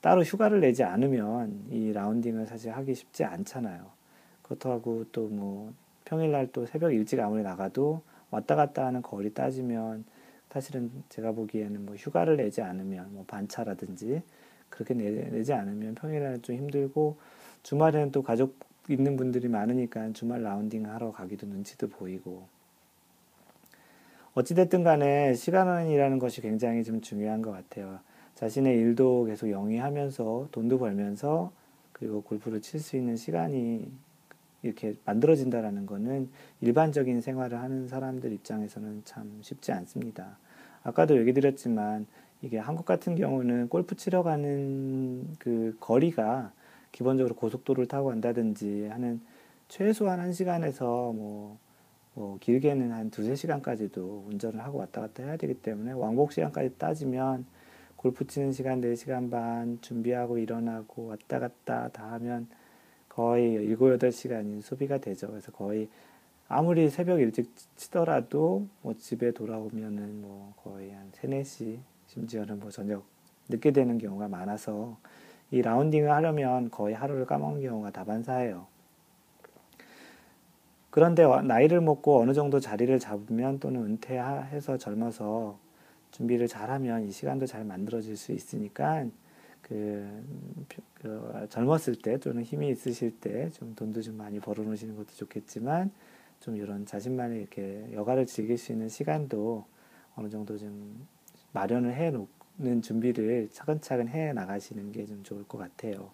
따로 0.00 0.22
휴가를 0.22 0.60
내지 0.60 0.84
않으면 0.84 1.64
이 1.70 1.92
라운딩을 1.92 2.46
사실 2.46 2.70
하기 2.70 2.94
쉽지 2.94 3.24
않잖아요. 3.24 3.98
그렇다고 4.48 5.04
또 5.12 5.28
뭐 5.28 5.72
평일날 6.08 6.48
또 6.52 6.64
새벽 6.66 6.92
일찍 6.92 7.20
아무리 7.20 7.42
나가도 7.42 8.00
왔다 8.30 8.56
갔다 8.56 8.86
하는 8.86 9.02
거리 9.02 9.32
따지면 9.34 10.04
사실은 10.50 10.90
제가 11.10 11.32
보기에는 11.32 11.84
뭐 11.84 11.94
휴가를 11.96 12.38
내지 12.38 12.62
않으면 12.62 13.12
뭐 13.12 13.24
반차라든지 13.26 14.22
그렇게 14.70 14.94
내, 14.94 15.42
지 15.42 15.52
않으면 15.52 15.94
평일에는 15.94 16.42
좀 16.42 16.56
힘들고 16.56 17.18
주말에는 17.62 18.10
또 18.12 18.22
가족 18.22 18.56
있는 18.88 19.16
분들이 19.16 19.48
많으니까 19.48 20.12
주말 20.14 20.42
라운딩 20.42 20.86
하러 20.86 21.12
가기도 21.12 21.46
눈치도 21.46 21.88
보이고 21.88 22.46
어찌됐든 24.32 24.82
간에 24.82 25.34
시간이라는 25.34 26.18
것이 26.18 26.40
굉장히 26.40 26.84
좀 26.84 27.00
중요한 27.02 27.42
것 27.42 27.50
같아요. 27.50 27.98
자신의 28.36 28.78
일도 28.78 29.24
계속 29.24 29.50
영위하면서 29.50 30.48
돈도 30.52 30.78
벌면서 30.78 31.52
그리고 31.92 32.22
골프를 32.22 32.62
칠 32.62 32.80
수 32.80 32.96
있는 32.96 33.16
시간이 33.16 33.90
이렇게 34.62 34.96
만들어진다라는 35.04 35.86
것은 35.86 36.28
일반적인 36.60 37.20
생활을 37.20 37.58
하는 37.60 37.88
사람들 37.88 38.32
입장에서는 38.32 39.02
참 39.04 39.38
쉽지 39.42 39.72
않습니다. 39.72 40.38
아까도 40.82 41.18
얘기 41.18 41.32
드렸지만 41.32 42.06
이게 42.42 42.58
한국 42.58 42.84
같은 42.84 43.14
경우는 43.14 43.68
골프 43.68 43.96
치러 43.96 44.22
가는 44.22 45.26
그 45.38 45.76
거리가 45.80 46.52
기본적으로 46.92 47.34
고속도로를 47.34 47.86
타고 47.86 48.08
간다든지 48.08 48.86
하는 48.86 49.20
최소한 49.68 50.20
한 50.20 50.32
시간에서 50.32 51.12
뭐, 51.12 51.58
뭐 52.14 52.38
길게는 52.40 52.92
한 52.92 53.10
두세 53.10 53.34
시간까지도 53.34 54.26
운전을 54.28 54.60
하고 54.60 54.78
왔다 54.78 55.00
갔다 55.00 55.22
해야 55.22 55.36
되기 55.36 55.54
때문에 55.54 55.92
왕복 55.92 56.32
시간까지 56.32 56.78
따지면 56.78 57.44
골프 57.96 58.26
치는 58.26 58.52
시간 58.52 58.80
4시간 58.80 59.30
반 59.30 59.78
준비하고 59.80 60.38
일어나고 60.38 61.08
왔다 61.08 61.40
갔다 61.40 61.88
다 61.88 62.12
하면 62.12 62.46
거의 63.18 63.66
7, 63.66 63.98
8시간이 63.98 64.62
소비가 64.62 64.98
되죠. 64.98 65.26
그래서 65.26 65.50
거의 65.50 65.88
아무리 66.46 66.88
새벽 66.88 67.18
일찍 67.18 67.52
치더라도 67.74 68.68
뭐 68.80 68.94
집에 68.94 69.32
돌아오면은 69.32 70.22
뭐 70.22 70.54
거의 70.62 70.92
한 70.92 71.10
3, 71.12 71.30
4시 71.30 71.80
심지어는 72.06 72.60
뭐 72.60 72.70
저녁 72.70 73.04
늦게 73.48 73.72
되는 73.72 73.98
경우가 73.98 74.28
많아서 74.28 74.96
이 75.50 75.62
라운딩을 75.62 76.08
하려면 76.08 76.70
거의 76.70 76.94
하루를 76.94 77.26
까먹는 77.26 77.60
경우가 77.60 77.90
다반사예요. 77.90 78.68
그런데 80.90 81.24
나이를 81.42 81.80
먹고 81.80 82.20
어느 82.20 82.32
정도 82.34 82.60
자리를 82.60 82.96
잡으면 83.00 83.58
또는 83.58 83.82
은퇴해서 83.82 84.78
젊어서 84.78 85.58
준비를 86.12 86.46
잘하면 86.46 87.08
이 87.08 87.10
시간도 87.10 87.46
잘 87.46 87.64
만들어질 87.64 88.16
수 88.16 88.30
있으니까 88.30 89.06
그, 89.68 90.24
그 90.94 91.46
젊었을 91.50 91.96
때 91.96 92.18
또는 92.18 92.42
힘이 92.42 92.70
있으실 92.70 93.20
때 93.20 93.50
좀 93.52 93.74
돈도 93.74 94.02
좀 94.02 94.16
많이 94.16 94.40
벌어 94.40 94.62
놓으시는 94.64 94.96
것도 94.96 95.08
좋겠지만 95.16 95.90
좀 96.40 96.56
이런 96.56 96.86
자신만의 96.86 97.40
이렇게 97.40 97.88
여가를 97.92 98.26
즐길 98.26 98.58
수 98.58 98.72
있는 98.72 98.88
시간도 98.88 99.64
어느 100.16 100.28
정도 100.28 100.56
좀 100.58 101.06
마련을 101.52 101.94
해 101.94 102.10
놓는 102.10 102.82
준비를 102.82 103.48
차근차근 103.52 104.08
해 104.08 104.32
나가시는 104.32 104.92
게 104.92 105.06
좀 105.06 105.22
좋을 105.22 105.44
것 105.44 105.58
같아요. 105.58 106.10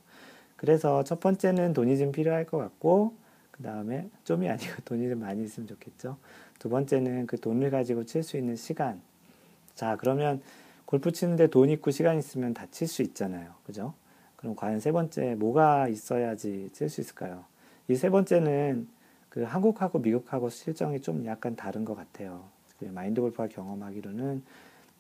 그래서 0.56 1.04
첫 1.04 1.20
번째는 1.20 1.73
돈이 1.75 1.99
좀 1.99 2.12
필요할 2.12 2.46
것 2.46 2.58
같고 2.58 3.14
그 3.50 3.62
다음에 3.62 4.08
좀이 4.25 4.49
아니고 4.49 4.75
돈이 4.84 5.08
좀 5.08 5.20
많이 5.20 5.42
있으면 5.44 5.66
좋겠죠. 5.68 6.16
두 6.58 6.68
번째는 6.68 7.26
그 7.26 7.38
돈을 7.40 7.70
가지고 7.70 8.04
칠 8.04 8.23
수 8.23 8.37
있는 8.37 8.56
시간 8.56 9.00
자, 9.75 9.96
그러면 9.96 10.40
골프 10.86 11.12
치는데 11.12 11.48
돈 11.48 11.70
있고 11.70 11.90
시간 11.90 12.18
있으면 12.18 12.54
다 12.54 12.66
칠 12.70 12.86
수 12.88 13.02
있잖아요. 13.02 13.54
그죠? 13.64 13.94
그럼 14.36 14.54
과연 14.56 14.80
세 14.80 14.92
번째, 14.92 15.34
뭐가 15.36 15.88
있어야지 15.88 16.70
칠 16.72 16.88
수 16.88 17.00
있을까요? 17.00 17.44
이 17.88 17.94
세 17.96 18.10
번째는 18.10 18.88
그 19.28 19.42
한국하고 19.42 19.98
미국하고 19.98 20.48
실정이 20.50 21.00
좀 21.00 21.24
약간 21.26 21.56
다른 21.56 21.84
것 21.84 21.94
같아요. 21.96 22.44
그 22.78 22.84
마인드 22.86 23.20
골프가 23.20 23.48
경험하기로는 23.48 24.42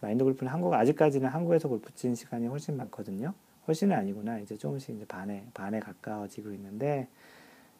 마인드 0.00 0.24
골프는 0.24 0.52
한국 0.52 0.74
아직까지는 0.74 1.28
한국에서 1.28 1.68
골프 1.68 1.94
치는 1.94 2.14
시간이 2.14 2.46
훨씬 2.48 2.76
많거든요. 2.76 3.32
훨씬은 3.68 3.96
아니구나. 3.96 4.38
이제 4.40 4.56
조금씩 4.56 4.96
이제 4.96 5.04
반에 5.06 5.46
반에 5.54 5.80
가까워지고 5.80 6.52
있는데 6.52 7.08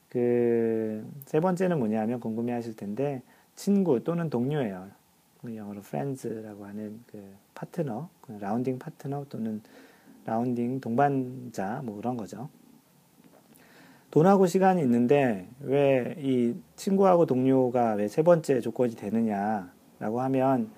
그 0.09 1.05
세 1.27 1.41
번째는 1.41 1.79
뭐냐면 1.79 2.21
궁금해하실 2.21 2.77
텐데 2.77 3.23
친구 3.57 4.03
또는 4.05 4.31
동료예요. 4.31 4.89
그 5.45 5.55
영어로 5.57 5.81
friends라고 5.81 6.65
하는 6.65 7.01
그 7.07 7.23
파트너, 7.55 8.09
그 8.23 8.33
라운딩 8.41 8.79
파트너 8.79 9.27
또는 9.29 9.61
라운딩 10.25 10.81
동반자 10.81 11.83
뭐 11.85 11.97
그런 11.97 12.17
거죠. 12.17 12.49
돈하고 14.11 14.47
시간이 14.47 14.81
있는데 14.83 15.49
왜 15.61 16.15
이 16.19 16.55
친구하고 16.77 17.27
동료가 17.27 17.95
왜 17.95 18.07
세 18.09 18.23
번째 18.23 18.61
조건이 18.61 18.95
되느냐라고 18.95 20.21
하면 20.23 20.71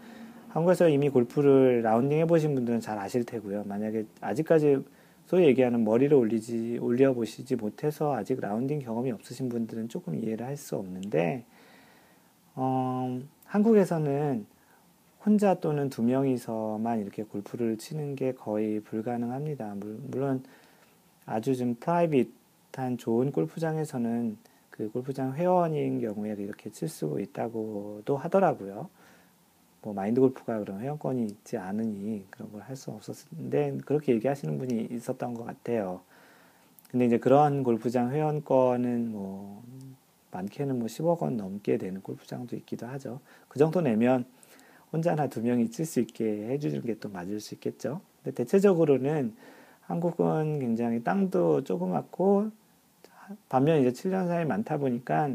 한국에서 0.49 0.89
이미 0.89 1.11
골프를 1.11 1.83
라운딩 1.83 2.19
해보신 2.21 2.55
분들은 2.55 2.81
잘 2.81 2.99
아실 2.99 3.25
테고요. 3.25 3.65
만약에 3.67 4.07
아직까지 4.21 4.79
소위 5.27 5.45
얘기하는 5.47 5.85
머리를 5.85 6.17
올리지 6.17 6.79
올려보시지 6.81 7.57
못해서 7.57 8.15
아직 8.15 8.41
라운딩 8.41 8.79
경험이 8.81 9.13
없으신 9.13 9.49
분들은 9.49 9.89
조금 9.91 10.15
이해를 10.17 10.47
할 10.47 10.57
수 10.57 10.77
없는데 10.77 11.45
어, 12.55 13.21
한국에서는 13.45 14.47
혼자 15.26 15.54
또는 15.56 15.90
두 15.90 16.02
명이서만 16.04 17.00
이렇게 17.00 17.25
골프를 17.25 17.78
치는 17.78 18.14
게 18.14 18.33
거의 18.33 18.78
불가능합니다. 18.80 19.75
물론 20.09 20.45
아주 21.26 21.56
좀 21.56 21.75
private한 21.75 22.97
좋은 22.99 23.33
골프장에서는 23.33 24.37
그 24.71 24.88
골프장 24.92 25.35
회원인 25.35 26.00
경우에 26.00 26.37
이렇게 26.38 26.71
칠 26.71 26.88
수 26.88 27.18
있다고도 27.21 28.16
하더라고요. 28.16 28.88
뭐 29.83 29.95
마인드 29.95 30.21
골프가 30.21 30.59
그런 30.61 30.80
회원권이 30.80 31.25
있지 31.25 31.56
않으니 31.59 32.25
그런 32.30 32.52
걸 32.52 32.62
할 32.62 32.76
수 32.76 32.92
없었는데 32.92 33.78
그렇게 33.85 34.12
얘기하시는 34.12 34.59
분이 34.59 34.88
있었던 34.92 35.35
것 35.35 35.45
같아요. 35.45 36.02
근데 36.90 37.06
이제 37.06 37.18
그런 37.18 37.64
골프장 37.64 38.12
회원권은 38.12 39.11
뭐 39.11 39.62
많게는 40.30 40.78
뭐 40.78 40.87
10억 40.87 41.21
원 41.23 41.37
넘게 41.37 41.78
되는 41.78 42.00
골프장도 42.00 42.54
있기도 42.56 42.87
하죠. 42.87 43.21
그 43.49 43.59
정도 43.59 43.80
내면 43.80 44.25
혼자나 44.97 45.29
두 45.29 45.43
명이 45.43 45.71
칠 45.71 45.85
수 45.85 46.00
있게 46.00 46.25
해주는 46.49 46.83
게 46.83 46.95
또 46.99 47.09
맞을 47.11 47.41
수 47.41 47.55
있겠죠. 47.55 48.00
근데 48.25 48.35
대체적으로는 48.35 49.35
한국은 49.83 50.59
굉장히 50.59 51.03
땅도 51.05 51.65
조그맣고 51.65 52.50
반면 53.49 53.81
이제 53.81 53.91
7년 53.91 54.26
사이 54.29 54.45
많다 54.45 54.79
보니까 54.79 55.31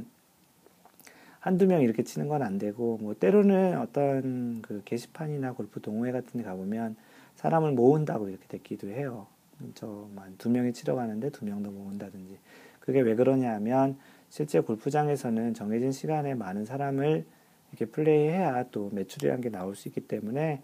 한두 1.40 1.66
명 1.68 1.82
이렇게 1.82 2.04
치는 2.04 2.28
건 2.28 2.42
안 2.44 2.58
되고, 2.58 2.98
뭐, 3.02 3.16
때로는 3.16 3.80
어떤 3.80 4.62
그 4.62 4.82
게시판이나 4.86 5.54
골프 5.54 5.82
동호회 5.82 6.12
같은 6.12 6.40
데 6.40 6.44
가보면 6.44 6.96
사람을 7.36 7.72
모은다고 7.74 8.30
이렇게 8.30 8.46
됐기도 8.48 8.90
해요. 8.90 9.28
저만 9.76 10.36
두 10.38 10.50
명이 10.50 10.74
치러 10.74 10.96
가는데 10.96 11.30
두 11.32 11.46
명도 11.46 11.72
모은다든지. 11.72 12.38
그게 12.80 13.02
왜 13.02 13.16
그러냐 13.16 13.54
하면 13.56 13.98
실제 14.30 14.60
골프장에서는 14.60 15.54
정해진 15.54 15.92
시간에 15.92 16.34
많은 16.36 16.66
사람을 16.66 17.26
이렇게 17.72 17.86
플레이해야 17.86 18.66
또 18.72 18.90
매출이라는 18.94 19.42
게 19.42 19.50
나올 19.50 19.76
수 19.76 19.88
있기 19.88 20.02
때문에 20.02 20.62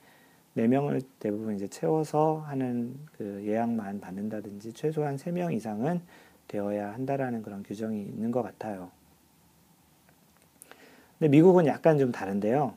네 0.54 0.68
명을 0.68 1.02
대부분 1.20 1.56
이제 1.56 1.68
채워서 1.68 2.40
하는 2.48 2.98
그 3.18 3.44
예약만 3.46 4.02
받는다든지 4.02 4.74
최소한 4.74 5.18
세명 5.18 5.54
이상은 5.54 6.02
되어야 6.48 6.94
한다라는 6.94 7.42
그런 7.42 7.64
규정이 7.64 8.02
있는 8.02 8.32
것 8.32 8.42
같아요. 8.42 8.92
근데 11.20 11.30
미국은 11.30 11.66
약간 11.66 11.98
좀 11.98 12.12
다른데요. 12.12 12.74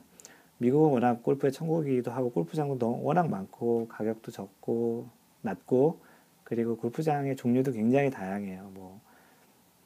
미국은 0.57 0.91
워낙 0.91 1.23
골프의 1.23 1.51
천국이기도 1.51 2.11
하고 2.11 2.31
골프장도 2.31 3.01
워낙 3.03 3.29
많고 3.29 3.87
가격도 3.87 4.31
적고 4.31 5.07
낮고 5.41 5.99
그리고 6.43 6.75
골프장의 6.77 7.35
종류도 7.35 7.71
굉장히 7.71 8.09
다양해요. 8.11 8.71
뭐, 8.73 9.01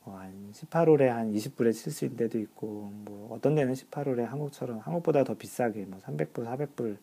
뭐 0.05 0.17
한 0.19 0.51
18홀에 0.51 1.07
한 1.07 1.33
20불에 1.33 1.73
칠 1.73 1.91
수 1.91 2.05
있는 2.05 2.17
데도 2.17 2.39
있고 2.39 2.91
뭐 3.05 3.35
어떤 3.35 3.55
데는 3.55 3.73
18홀에 3.73 4.23
한국처럼 4.25 4.79
한국보다 4.79 5.23
더 5.23 5.33
비싸게 5.35 5.85
뭐 5.85 5.99
300불, 5.99 6.45
400불 6.45 6.97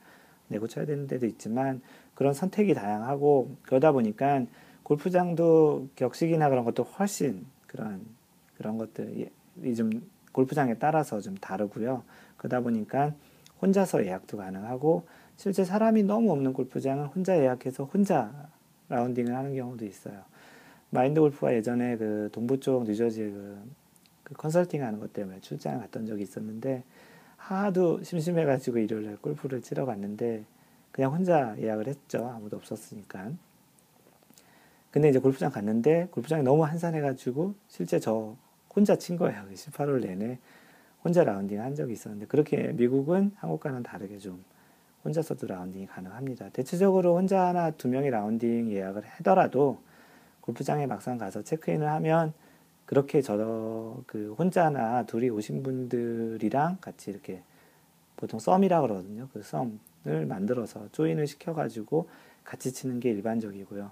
내고 0.49 0.67
쳐야 0.69 0.87
되는 0.87 1.07
데도 1.07 1.27
있지만 1.27 1.81
그런 2.15 2.35
선택이 2.35 2.75
다양하고 2.75 3.57
그러다 3.63 3.93
보니까 3.93 4.45
골프장도 4.83 5.89
격식이나 5.97 6.49
그런 6.49 6.65
것도 6.65 6.83
훨씬 6.85 7.47
그런 7.67 8.05
그런 8.57 8.79
것들이 8.79 9.31
좀 9.77 9.91
골프장에 10.33 10.75
따라서 10.75 11.21
좀 11.21 11.37
다르고요. 11.37 12.05
그러다 12.37 12.61
보니까 12.61 13.15
혼자서 13.61 14.05
예약도 14.07 14.37
가능하고 14.37 15.07
실제 15.37 15.65
사람이 15.65 16.03
너무 16.05 16.33
없는 16.33 16.53
골프장은 16.53 17.07
혼자 17.07 17.37
예약해서 17.39 17.85
혼자 17.85 18.49
라운딩을 18.89 19.35
하는 19.35 19.55
경우도 19.55 19.85
있어요. 19.87 20.23
마인드 20.95 21.21
골프가 21.23 21.55
예전에 21.55 21.97
그 21.97 22.29
동부 22.33 22.61
쪽 22.61 22.85
뉴저지 22.85 23.23
그, 23.23 23.59
그 24.25 24.35
컨설팅 24.35 24.85
하는 24.85 25.01
것 25.01 25.11
때문에 25.15 25.41
출장 25.41 25.79
갔던 25.81 26.05
적이 26.05 26.23
있었는데 26.23 26.85
하도 27.39 28.03
심심해가지고 28.03 28.77
일요일날 28.77 29.17
골프를 29.17 29.63
치러 29.63 29.87
갔는데 29.87 30.45
그냥 30.93 31.15
혼자 31.15 31.57
예약을 31.59 31.87
했죠. 31.89 32.29
아무도 32.29 32.59
없었으니까. 32.59 33.33
근데 34.91 35.09
이제 35.09 35.19
골프장 35.19 35.51
갔는데 35.51 36.09
골프장이 36.11 36.43
너무 36.43 36.63
한산해가지고 36.65 37.55
실제 37.69 37.99
저 37.99 38.37
혼자 38.77 38.97
친 38.97 39.17
거예요. 39.17 39.45
18홀 39.51 40.03
내내 40.03 40.39
혼자 41.03 41.25
라운딩 41.25 41.59
한 41.59 41.75
적이 41.75 41.95
있었는데 41.95 42.27
그렇게 42.27 42.73
미국은 42.75 43.33
한국과는 43.37 43.83
다르게 43.83 44.19
좀 44.19 44.45
혼자서도 45.07 45.47
라운딩이 45.47 45.87
가능합니다. 45.87 46.51
대체적으로 46.51 47.17
혼자 47.17 47.47
하나 47.47 47.71
두 47.71 47.89
명이 47.89 48.11
라운딩 48.11 48.71
예약을 48.71 49.05
하더라도 49.07 49.81
골프장에 50.43 50.87
막상 50.87 51.19
가서 51.19 51.43
체크인을 51.43 51.89
하면 51.89 52.33
그렇게 52.87 53.23
저 53.23 53.37
그 54.07 54.35
혼자나 54.39 55.05
둘이 55.05 55.31
오신 55.31 55.63
분들이랑 55.63 56.79
같이 56.81 57.11
이렇게 57.11 57.43
보통 58.17 58.39
some이라 58.41 58.81
그러거든요. 58.83 59.29
그 59.33 59.43
some을 59.43 60.27
만들어서 60.27 60.89
join을 60.93 61.27
시켜가지고 61.27 62.09
같이 62.45 62.73
치는 62.73 63.01
게 63.01 63.11
일반적이고요. 63.11 63.91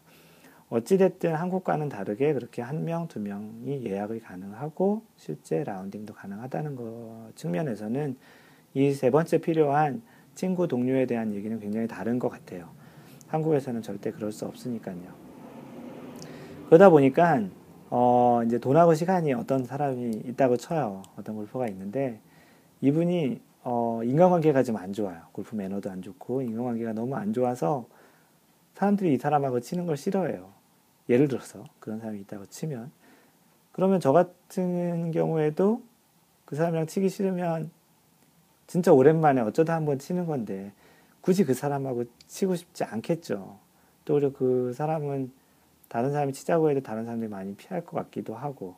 어찌됐든 0.71 1.35
한국과는 1.35 1.89
다르게 1.89 2.33
그렇게 2.33 2.63
한 2.63 2.85
명, 2.85 3.09
두 3.09 3.19
명이 3.21 3.85
예약이 3.85 4.21
가능하고 4.21 5.03
실제 5.17 5.65
라운딩도 5.65 6.15
가능하다는 6.15 6.77
것 6.77 7.33
측면에서는 7.37 8.17
이 8.75 8.93
세 8.95 9.11
번째 9.11 9.39
필요한 9.39 10.03
친구 10.35 10.69
동료에 10.69 11.07
대한 11.07 11.35
얘기는 11.35 11.59
굉장히 11.59 11.89
다른 11.89 12.19
것 12.19 12.29
같아요. 12.29 12.71
한국에서는 13.29 13.83
절대 13.83 14.13
그럴 14.13 14.31
수 14.33 14.47
없으니까요. 14.47 15.30
그러다 16.71 16.89
보니까 16.89 17.43
어 17.91 18.43
이제 18.47 18.59
돈하고 18.59 18.95
시간이 18.95 19.33
어떤 19.33 19.65
사람이 19.65 20.23
있다고 20.25 20.57
쳐요. 20.57 21.03
어떤 21.17 21.35
골퍼가 21.35 21.67
있는데 21.67 22.21
이분이 22.81 23.41
어 23.65 24.01
인간관계가 24.05 24.63
좀 24.63 24.77
안 24.77 24.93
좋아요. 24.93 25.21
골프 25.33 25.57
매너도 25.57 25.91
안 25.91 26.01
좋고 26.01 26.43
인간관계가 26.43 26.93
너무 26.93 27.17
안 27.17 27.33
좋아서 27.33 27.87
사람들이 28.75 29.15
이 29.15 29.19
사람하고 29.19 29.59
치는 29.59 29.85
걸 29.87 29.97
싫어해요. 29.97 30.49
예를 31.09 31.27
들어서 31.27 31.65
그런 31.81 31.99
사람이 31.99 32.21
있다고 32.21 32.47
치면 32.47 32.93
그러면 33.73 33.99
저 33.99 34.13
같은 34.13 35.11
경우에도 35.11 35.83
그 36.45 36.55
사람이랑 36.55 36.87
치기 36.87 37.09
싫으면 37.09 37.73
진짜 38.69 38.93
오랜만에 38.93 39.41
어쩌다 39.41 39.75
한번 39.75 39.99
치는 39.99 40.27
건데 40.27 40.73
굳이 41.21 41.45
그 41.45 41.53
사람하고 41.53 42.05
치고 42.29 42.55
싶지 42.55 42.85
않겠죠. 42.85 43.59
또 44.05 44.15
그리고 44.15 44.33
그 44.35 44.73
사람은 44.73 45.33
다른 45.91 46.13
사람이 46.13 46.33
치자고 46.33 46.71
해도 46.71 46.81
다른 46.81 47.05
사람들이 47.05 47.29
많이 47.29 47.55
피할 47.57 47.85
것 47.85 47.97
같기도 47.97 48.37
하고 48.37 48.77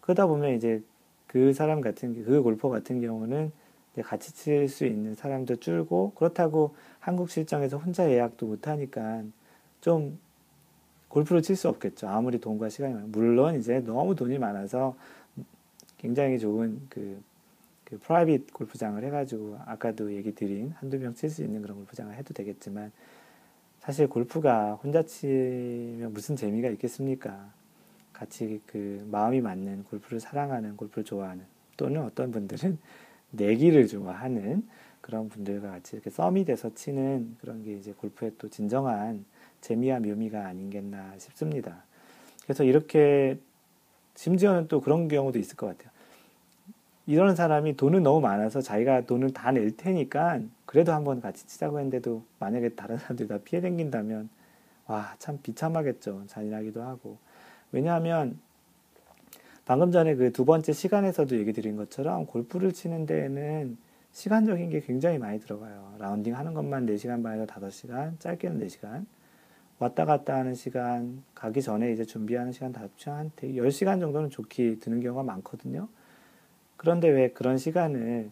그러다 0.00 0.26
보면 0.26 0.56
이제 0.56 0.82
그 1.28 1.54
사람 1.54 1.80
같은 1.80 2.24
그 2.24 2.42
골퍼 2.42 2.68
같은 2.68 3.00
경우는 3.00 3.52
같이 4.02 4.34
칠 4.34 4.68
수 4.68 4.84
있는 4.84 5.14
사람도 5.14 5.56
줄고 5.56 6.12
그렇다고 6.16 6.74
한국 6.98 7.30
실정에서 7.30 7.78
혼자 7.78 8.10
예약도 8.10 8.46
못 8.46 8.66
하니까 8.66 9.22
좀 9.80 10.18
골프를 11.08 11.40
칠 11.42 11.54
수 11.54 11.68
없겠죠. 11.68 12.08
아무리 12.08 12.40
돈과 12.40 12.68
시간이 12.68 12.94
많아. 12.94 13.06
물론 13.10 13.54
이제 13.54 13.78
너무 13.80 14.16
돈이 14.16 14.38
많아서 14.38 14.96
굉장히 15.98 16.40
좋은 16.40 16.80
그, 16.88 17.22
그 17.84 17.98
프라이빗 18.00 18.52
골프장을 18.52 19.02
해가지고 19.04 19.58
아까도 19.66 20.12
얘기 20.12 20.34
드린 20.34 20.72
한두 20.80 20.98
명 20.98 21.14
칠 21.14 21.30
수 21.30 21.44
있는 21.44 21.62
그런 21.62 21.76
골프장을 21.76 22.12
해도 22.16 22.34
되겠지만 22.34 22.90
사실 23.84 24.06
골프가 24.06 24.74
혼자 24.82 25.02
치면 25.02 26.14
무슨 26.14 26.36
재미가 26.36 26.70
있겠습니까? 26.70 27.52
같이 28.14 28.62
그 28.64 29.06
마음이 29.10 29.42
맞는 29.42 29.84
골프를 29.84 30.20
사랑하는 30.20 30.78
골프를 30.78 31.04
좋아하는 31.04 31.44
또는 31.76 32.02
어떤 32.02 32.30
분들은 32.30 32.78
내기를 33.32 33.86
좋아하는 33.86 34.66
그런 35.02 35.28
분들과 35.28 35.68
같이 35.68 35.96
이렇게 35.96 36.08
썸이 36.08 36.46
돼서 36.46 36.72
치는 36.74 37.36
그런 37.42 37.62
게 37.62 37.74
이제 37.74 37.92
골프의 37.92 38.32
또 38.38 38.48
진정한 38.48 39.26
재미와 39.60 40.00
묘미가 40.00 40.46
아닌겠나 40.46 41.18
싶습니다. 41.18 41.84
그래서 42.44 42.64
이렇게 42.64 43.38
심지어는 44.14 44.68
또 44.68 44.80
그런 44.80 45.08
경우도 45.08 45.38
있을 45.38 45.56
것 45.56 45.66
같아요. 45.66 45.92
이런 47.06 47.34
사람이 47.36 47.76
돈은 47.76 48.02
너무 48.02 48.20
많아서 48.20 48.60
자기가 48.60 49.02
돈을 49.02 49.32
다 49.32 49.50
낼 49.52 49.76
테니까 49.76 50.40
그래도 50.66 50.92
한번 50.92 51.20
같이 51.20 51.46
치자고 51.46 51.78
했는데도 51.78 52.24
만약에 52.38 52.70
다른 52.70 52.96
사람들이 52.98 53.28
다 53.28 53.38
피해 53.44 53.60
댕긴다면 53.60 54.28
와, 54.86 55.14
참 55.18 55.38
비참하겠죠. 55.42 56.24
잔인하기도 56.26 56.82
하고. 56.82 57.18
왜냐하면 57.72 58.38
방금 59.64 59.90
전에 59.92 60.14
그 60.14 60.30
두 60.30 60.44
번째 60.44 60.72
시간에서도 60.72 61.36
얘기 61.38 61.52
드린 61.52 61.76
것처럼 61.76 62.26
골프를 62.26 62.72
치는 62.72 63.06
데에는 63.06 63.76
시간적인 64.12 64.70
게 64.70 64.80
굉장히 64.80 65.18
많이 65.18 65.40
들어가요. 65.40 65.94
라운딩 65.98 66.36
하는 66.36 66.54
것만 66.54 66.86
4시간 66.86 67.22
반에서 67.22 67.46
5시간, 67.46 68.18
짧게는 68.20 68.64
4시간. 68.66 69.06
왔다 69.78 70.04
갔다 70.04 70.36
하는 70.36 70.54
시간, 70.54 71.22
가기 71.34 71.60
전에 71.62 71.92
이제 71.92 72.04
준비하는 72.04 72.52
시간 72.52 72.72
다 72.72 72.82
합치면 72.82 73.18
한 73.18 73.30
10시간 73.36 74.00
정도는 74.00 74.30
좋게 74.30 74.78
드는 74.78 75.00
경우가 75.00 75.22
많거든요. 75.24 75.88
그런데 76.84 77.08
왜 77.08 77.30
그런 77.30 77.56
시간을 77.56 78.30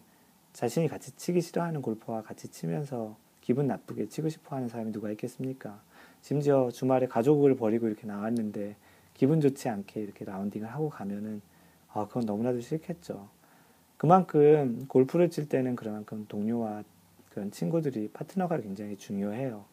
자신이 0.53 0.87
같이 0.87 1.09
치기 1.17 1.41
싫어하는 1.41 1.81
골퍼와 1.81 2.21
같이 2.21 2.49
치면서 2.49 3.17
기분 3.41 3.65
나쁘게 3.65 4.09
치고 4.09 4.29
싶어 4.29 4.55
하는 4.55 4.69
사람이 4.69 4.91
누가 4.91 5.09
있겠습니까? 5.09 5.81
심지어 6.21 6.69
주말에 6.69 7.07
가족을 7.07 7.55
버리고 7.55 7.87
이렇게 7.87 8.05
나왔는데 8.05 8.75
기분 9.15 9.41
좋지 9.41 9.69
않게 9.69 10.01
이렇게 10.01 10.23
라운딩을 10.23 10.71
하고 10.71 10.91
가면은 10.91 11.41
아, 11.93 12.05
그건 12.05 12.27
너무나도 12.27 12.61
싫겠죠. 12.61 13.27
그만큼 13.97 14.85
골프를 14.87 15.31
칠 15.31 15.49
때는 15.49 15.75
그만큼 15.75 16.27
동료와 16.29 16.83
그런 17.31 17.49
친구들이 17.49 18.11
파트너가 18.13 18.59
굉장히 18.59 18.97
중요해요. 18.97 19.65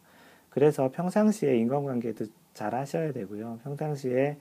그래서 0.49 0.91
평상시에 0.91 1.59
인간관계도 1.59 2.25
잘 2.55 2.75
하셔야 2.75 3.13
되고요. 3.13 3.61
평상시에 3.63 4.39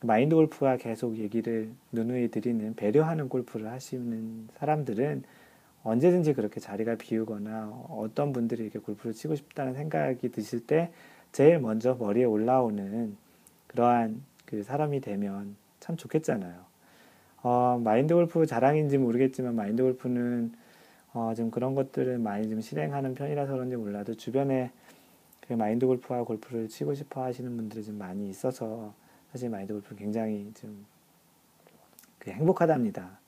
마인드 0.00 0.36
골프가 0.36 0.76
계속 0.76 1.16
얘기를 1.16 1.70
누누이 1.92 2.30
드리는 2.30 2.74
배려하는 2.76 3.28
골프를 3.28 3.70
하시는 3.70 4.48
사람들은 4.54 5.24
언제든지 5.82 6.34
그렇게 6.34 6.60
자리가 6.60 6.96
비우거나 6.96 7.86
어떤 7.88 8.32
분들이 8.32 8.62
이렇게 8.62 8.78
골프를 8.78 9.12
치고 9.12 9.34
싶다는 9.34 9.74
생각이 9.74 10.30
드실 10.30 10.66
때 10.66 10.92
제일 11.32 11.58
먼저 11.58 11.94
머리에 11.94 12.24
올라오는 12.24 13.16
그러한 13.66 14.22
그 14.44 14.62
사람이 14.62 15.00
되면 15.00 15.56
참 15.80 15.96
좋겠잖아요. 15.96 16.68
어, 17.42 17.80
마인드 17.82 18.14
골프 18.14 18.46
자랑인지 18.46 18.98
모르겠지만 18.98 19.54
마인드 19.54 19.82
골프는 19.82 20.52
어, 21.12 21.32
좀 21.36 21.50
그런 21.50 21.74
것들을 21.74 22.18
많이 22.18 22.48
좀 22.48 22.60
실행하는 22.60 23.14
편이라서 23.14 23.52
그런지 23.52 23.76
몰라도 23.76 24.14
주변에 24.14 24.70
그 25.46 25.54
마인드 25.54 25.86
골프와 25.86 26.24
골프를 26.24 26.68
치고 26.68 26.94
싶어 26.94 27.24
하시는 27.24 27.56
분들이 27.56 27.82
좀 27.82 27.98
많이 27.98 28.28
있어서 28.28 28.92
사실 29.32 29.48
마인드 29.50 29.72
골프는 29.72 29.98
굉장히 29.98 30.52
좀 30.54 30.98
그 32.18 32.30
행복하답니다. 32.30 33.20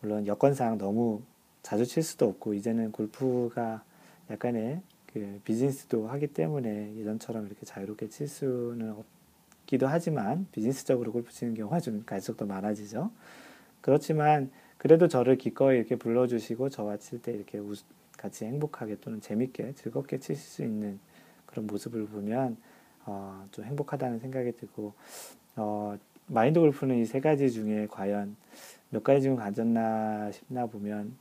물론 0.00 0.26
여건상 0.26 0.78
너무 0.78 1.22
자주 1.62 1.86
칠 1.86 2.02
수도 2.02 2.26
없고 2.26 2.54
이제는 2.54 2.90
골프가 2.92 3.84
약간의 4.30 4.80
그 5.12 5.40
비즈니스도 5.44 6.08
하기 6.08 6.28
때문에 6.28 6.96
예전처럼 6.96 7.46
이렇게 7.46 7.64
자유롭게 7.66 8.08
칠 8.08 8.26
수는 8.26 8.94
없기도 9.60 9.86
하지만 9.86 10.46
비즈니스적으로 10.50 11.12
골프 11.12 11.32
치는 11.32 11.54
경우가 11.54 11.80
좀 11.80 12.02
갈수록 12.04 12.36
더 12.36 12.46
많아지죠. 12.46 13.10
그렇지만 13.80 14.50
그래도 14.78 15.06
저를 15.06 15.36
기꺼이 15.36 15.76
이렇게 15.76 15.96
불러주시고 15.96 16.70
저와 16.70 16.96
칠 16.96 17.20
때 17.20 17.32
이렇게 17.32 17.60
같이 18.16 18.44
행복하게 18.44 18.96
또는 19.00 19.20
재밌게 19.20 19.74
즐겁게 19.74 20.18
치실 20.18 20.36
수 20.36 20.62
있는 20.62 20.98
그런 21.46 21.66
모습을 21.66 22.06
보면 22.06 22.56
어, 23.06 23.46
좀 23.52 23.64
행복하다는 23.64 24.18
생각이 24.20 24.52
들고 24.56 24.92
어, 25.56 25.96
마인드 26.26 26.60
골프는 26.60 26.96
이 26.98 27.04
세 27.06 27.20
가지 27.20 27.50
중에 27.50 27.86
과연 27.90 28.36
몇 28.90 29.02
가지 29.02 29.22
중 29.22 29.36
가졌나 29.36 30.30
싶나 30.32 30.66
보면 30.66 31.14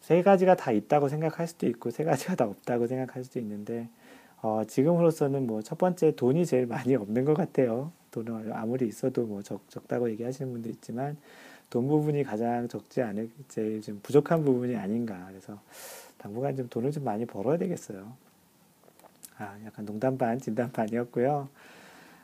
세 0.00 0.22
가지가 0.22 0.56
다 0.56 0.72
있다고 0.72 1.08
생각할 1.08 1.46
수도 1.46 1.66
있고 1.66 1.90
세 1.90 2.04
가지가 2.04 2.34
다 2.34 2.44
없다고 2.46 2.86
생각할 2.86 3.24
수도 3.24 3.38
있는데 3.40 3.88
어, 4.42 4.62
지금으로서는 4.66 5.46
뭐 5.46 5.62
첫 5.62 5.78
번째 5.78 6.14
돈이 6.14 6.46
제일 6.46 6.66
많이 6.66 6.94
없는 6.96 7.24
것 7.24 7.34
같아요. 7.34 7.92
돈은 8.10 8.52
아무리 8.52 8.86
있어도 8.88 9.26
뭐 9.26 9.42
적, 9.42 9.68
적다고 9.68 10.08
얘기하시는 10.10 10.50
분도 10.52 10.68
있지만 10.70 11.16
돈 11.70 11.86
부분이 11.88 12.24
가장 12.24 12.66
적지 12.68 13.02
않을 13.02 13.28
제일 13.48 13.82
좀 13.82 14.00
부족한 14.02 14.44
부분이 14.44 14.76
아닌가. 14.76 15.26
그래서 15.28 15.60
당분간 16.16 16.56
좀 16.56 16.68
돈을 16.68 16.90
좀 16.92 17.04
많이 17.04 17.26
벌어야 17.26 17.58
되겠어요. 17.58 18.10
아, 19.38 19.56
약간 19.64 19.84
농담 19.86 20.18
반, 20.18 20.38
진담 20.40 20.70
반이었고요. 20.72 21.48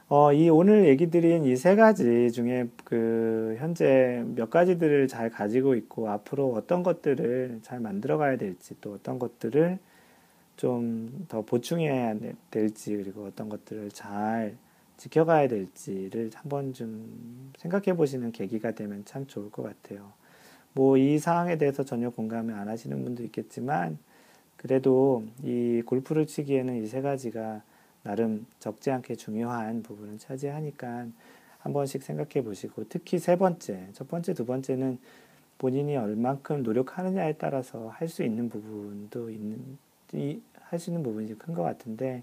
어, 0.09 0.33
이 0.33 0.49
오늘 0.51 0.87
얘기 0.89 1.11
드린 1.11 1.45
이 1.47 1.57
세 1.57 1.77
가지 1.77 2.31
중에 2.33 2.69
그 2.85 3.57
현재 3.59 4.25
몇 4.37 4.51
가지들을 4.51 5.09
잘 5.09 5.31
가지고 5.31 5.75
있고 5.77 6.11
앞으로 6.11 6.53
어떤 6.55 6.83
것들을 6.83 7.61
잘 7.63 7.81
만들어 7.81 8.19
가야 8.19 8.37
될지 8.37 8.77
또 8.81 8.95
어떤 8.95 9.19
것들을 9.19 9.79
좀 10.57 11.27
더 11.29 11.43
보충해야 11.43 12.17
될지 12.51 12.97
그리고 12.97 13.25
어떤 13.27 13.49
것들을 13.49 13.91
잘 13.93 14.57
지켜가야 14.99 15.49
될지를 15.49 16.31
한번 16.35 16.73
좀 16.75 17.53
생각해 17.59 17.97
보시는 17.97 18.33
계기가 18.33 18.73
되면 18.73 19.05
참 19.07 19.27
좋을 19.27 19.51
것 19.51 19.63
같아요. 19.65 20.13
뭐이 20.75 21.19
사항에 21.19 21.59
대해서 21.59 21.85
전혀 21.85 22.11
공감을 22.11 22.55
안 22.55 22.69
하시는 22.69 23.03
분도 23.05 23.23
있겠지만 23.25 23.99
그래도 24.65 25.25
이 25.43 25.83
골프를 25.85 26.27
치기에는 26.27 26.83
이 26.83 26.87
세 26.87 27.03
가지가 27.03 27.63
나름 28.03 28.47
적지 28.61 28.91
않게 28.91 29.15
중요한 29.17 29.83
부분을 29.83 30.19
차지하니까 30.19 31.07
한 31.59 31.73
번씩 31.73 32.03
생각해 32.03 32.45
보시고 32.45 32.85
특히 32.89 33.19
세 33.19 33.37
번째, 33.37 33.89
첫 33.93 34.09
번째, 34.09 34.35
두 34.35 34.45
번째는 34.47 34.99
본인이 35.59 35.97
얼만큼 35.97 36.63
노력하느냐에 36.63 37.35
따라서 37.35 37.89
할 37.89 38.09
수 38.09 38.23
있는 38.23 38.49
부분도 38.51 39.31
있는 39.31 39.79
할 40.61 40.79
수 40.79 40.91
있는 40.91 41.03
부분이 41.03 41.39
큰 41.39 41.55
것 41.55 41.63
같은데 41.63 42.23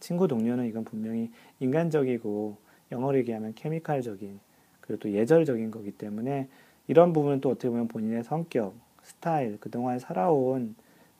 친구 0.00 0.28
동료는 0.28 0.66
이건 0.66 0.84
분명히 0.84 1.30
인간적이고 1.60 2.56
영어로 2.92 3.18
얘기하면 3.18 3.54
케미칼적인 3.54 4.40
그리고 4.80 5.00
또 5.00 5.12
예절적인 5.12 5.70
거기 5.70 5.90
때문에 5.90 6.48
이런 6.88 7.12
부분은 7.12 7.40
또 7.40 7.50
어떻게 7.50 7.68
보면 7.68 7.88
본인의 7.88 8.22
성격, 8.24 8.74
스타일, 9.02 9.58
그동안 9.60 9.98
살아온 9.98 10.74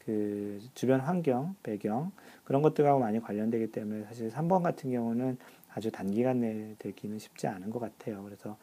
그 0.07 0.61
주변 0.75 1.01
환경, 1.01 1.55
배경 1.62 2.12
그런 2.45 2.62
것들하고 2.62 3.01
많이 3.01 3.21
관련되기 3.21 3.73
때문에 3.73 4.05
사실 4.05 4.31
3번 4.31 4.62
같은 4.62 4.90
경우는 4.90 5.37
아주 5.75 5.90
단기간 5.90 6.40
내에 6.40 6.77
되기는 6.79 7.19
쉽지 7.19 7.49
않은 7.49 7.71
것 7.71 7.81
같아요. 7.81 8.23
그래서 8.25 8.57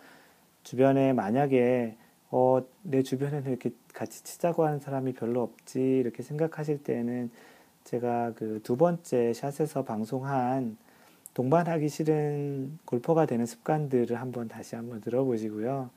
주변에 0.63 1.13
만약에 1.13 1.97
어, 2.31 2.63
내 2.81 3.03
주변에는 3.03 3.49
이렇게 3.51 3.71
같이 3.93 4.23
치자고 4.23 4.65
하는 4.65 4.79
사람이 4.79 5.13
별로 5.13 5.43
없지 5.43 5.79
이렇게 5.79 6.23
생각하실 6.23 6.83
때는 6.83 7.29
제가 7.83 8.33
그 8.33 8.59
두 8.63 8.77
번째 8.77 9.33
샷에서 9.33 9.83
방송한 9.83 10.77
동반하기 11.33 11.89
싫은 11.89 12.79
골퍼가 12.85 13.25
되는 13.25 13.45
습관들을 13.45 14.19
한번 14.19 14.47
다시 14.47 14.75
한번 14.75 15.01
들어보시고요. 15.01 15.89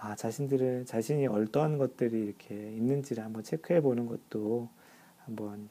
아, 0.00 0.14
자신들은 0.16 0.86
자신이 0.86 1.26
어떤 1.26 1.78
것들이 1.78 2.20
이렇게 2.20 2.54
있는지를 2.54 3.24
한번 3.24 3.42
체크해 3.42 3.80
보는 3.80 4.06
것도 4.06 4.68
한번 5.26 5.68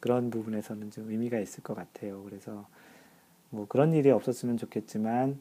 그런 0.00 0.30
부분에서는 0.30 0.90
좀 0.90 1.10
의미가 1.10 1.38
있을 1.38 1.62
것 1.62 1.74
같아요. 1.74 2.22
그래서 2.24 2.66
뭐 3.50 3.66
그런 3.68 3.92
일이 3.94 4.10
없었으면 4.10 4.56
좋겠지만 4.58 5.38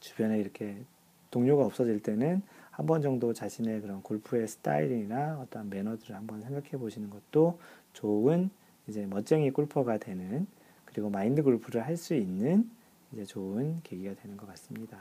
주변에 0.00 0.38
이렇게 0.38 0.84
동료가 1.30 1.64
없어질 1.64 2.02
때는 2.02 2.42
한 2.70 2.86
번 2.86 3.02
정도 3.02 3.34
자신의 3.34 3.82
그런 3.82 4.02
골프의 4.02 4.48
스타일이나 4.48 5.38
어떤 5.40 5.68
매너들을 5.68 6.16
한번 6.16 6.40
생각해 6.40 6.70
보시는 6.78 7.10
것도 7.10 7.58
좋은 7.92 8.48
이제 8.88 9.04
멋쟁이 9.06 9.50
골퍼가 9.50 9.98
되는 9.98 10.46
그리고 10.86 11.10
마인드 11.10 11.42
골프를 11.42 11.84
할 11.84 11.96
수 11.98 12.14
있는 12.14 12.70
이제 13.12 13.24
좋은 13.24 13.80
계기가 13.82 14.14
되는 14.14 14.36
것 14.38 14.46
같습니다. 14.48 14.98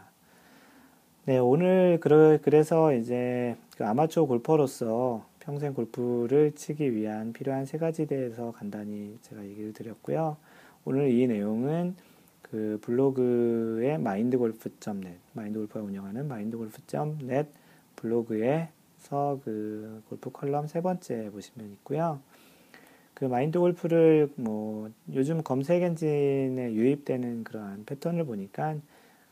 네, 1.25 1.37
오늘 1.37 1.99
그래서 1.99 2.93
이제 2.93 3.55
그 3.77 3.85
아마추어 3.85 4.25
골퍼로서 4.25 5.25
평생 5.39 5.73
골프를 5.73 6.53
치기 6.55 6.95
위한 6.95 7.33
필요한 7.33 7.65
세 7.65 7.77
가지 7.77 8.07
대해서 8.07 8.51
간단히 8.51 9.17
제가 9.21 9.43
얘기를 9.43 9.73
드렸고요. 9.73 10.37
오늘 10.85 11.11
이 11.11 11.27
내용은 11.27 11.95
그 12.41 12.79
블로그의 12.81 13.99
마인드골프.net, 13.99 15.19
마인드골프가 15.33 15.81
운영하는 15.81 16.27
마인드골프.net 16.27 17.49
블로그에서 17.97 19.39
그 19.43 20.01
골프 20.09 20.31
컬럼 20.31 20.67
세 20.67 20.81
번째 20.81 21.29
보시면 21.31 21.69
있고요. 21.73 22.21
그 23.13 23.25
마인드 23.25 23.59
골프를 23.59 24.31
뭐 24.35 24.89
요즘 25.13 25.43
검색 25.43 25.83
엔진에 25.83 26.73
유입되는 26.73 27.43
그러한 27.43 27.83
패턴을 27.85 28.23
보니까 28.23 28.77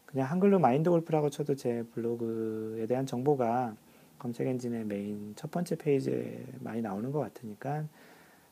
그냥 0.08 0.30
한글로 0.32 0.60
마인드 0.60 0.90
골프라고 0.90 1.30
쳐도 1.30 1.56
제 1.56 1.84
블로그에 1.94 2.88
대한 2.88 3.06
정보가 3.06 3.76
검색 4.18 4.48
엔진의 4.48 4.86
메인 4.86 5.34
첫 5.36 5.52
번째 5.52 5.76
페이지에 5.76 6.44
많이 6.60 6.82
나오는 6.82 7.12
것 7.12 7.20
같으니까 7.20 7.86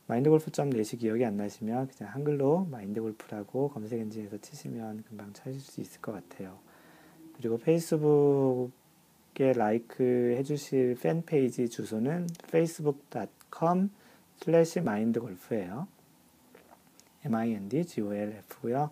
마인드 0.08 0.30
골프.net이 0.30 1.00
기억이 1.00 1.26
안 1.26 1.36
나시면 1.36 1.88
그냥 1.88 2.14
한글로 2.14 2.68
마인드 2.70 3.02
골프라고 3.02 3.70
검색 3.70 4.00
엔진에서 4.00 4.38
치시면 4.38 5.04
금방 5.10 5.34
찾을 5.34 5.60
수 5.60 5.82
있을 5.82 6.00
것 6.02 6.12
같아요. 6.12 6.60
그리고 7.38 7.58
페이스북 7.58 8.72
페이스북에 9.36 9.54
like 9.54 10.36
해주실 10.38 10.98
팬 11.02 11.24
페이지 11.26 11.70
주소는 11.70 12.28
facebook.com 12.48 13.90
slash 14.42 14.80
mindgolf예요. 14.80 15.88
mindgolf고요. 17.26 18.90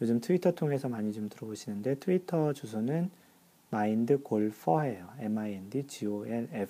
요즘 0.00 0.20
트위터 0.20 0.52
통해서 0.52 0.88
많이 0.88 1.12
좀 1.12 1.28
들어보시는데 1.28 1.96
트위터 1.96 2.52
주소는 2.52 3.10
mindgolfer예요. 3.72 5.08
m-i-n-d-g-o-l-f-e-r 5.18 6.60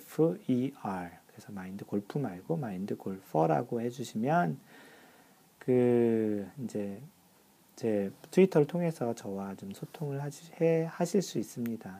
그래서 1.27 1.51
마인드 1.51 1.85
골프 1.85 2.17
말고 2.17 2.55
마인드 2.55 2.95
골퍼라고 2.95 3.81
해주시면 3.81 4.57
그 5.59 6.47
이제 6.63 7.01
제 7.75 8.11
트위터를 8.31 8.67
통해서 8.67 9.13
저와 9.13 9.55
좀 9.55 9.71
소통을 9.73 10.23
하시, 10.23 10.51
해, 10.61 10.87
하실 10.89 11.21
수 11.21 11.37
있습니다. 11.39 11.93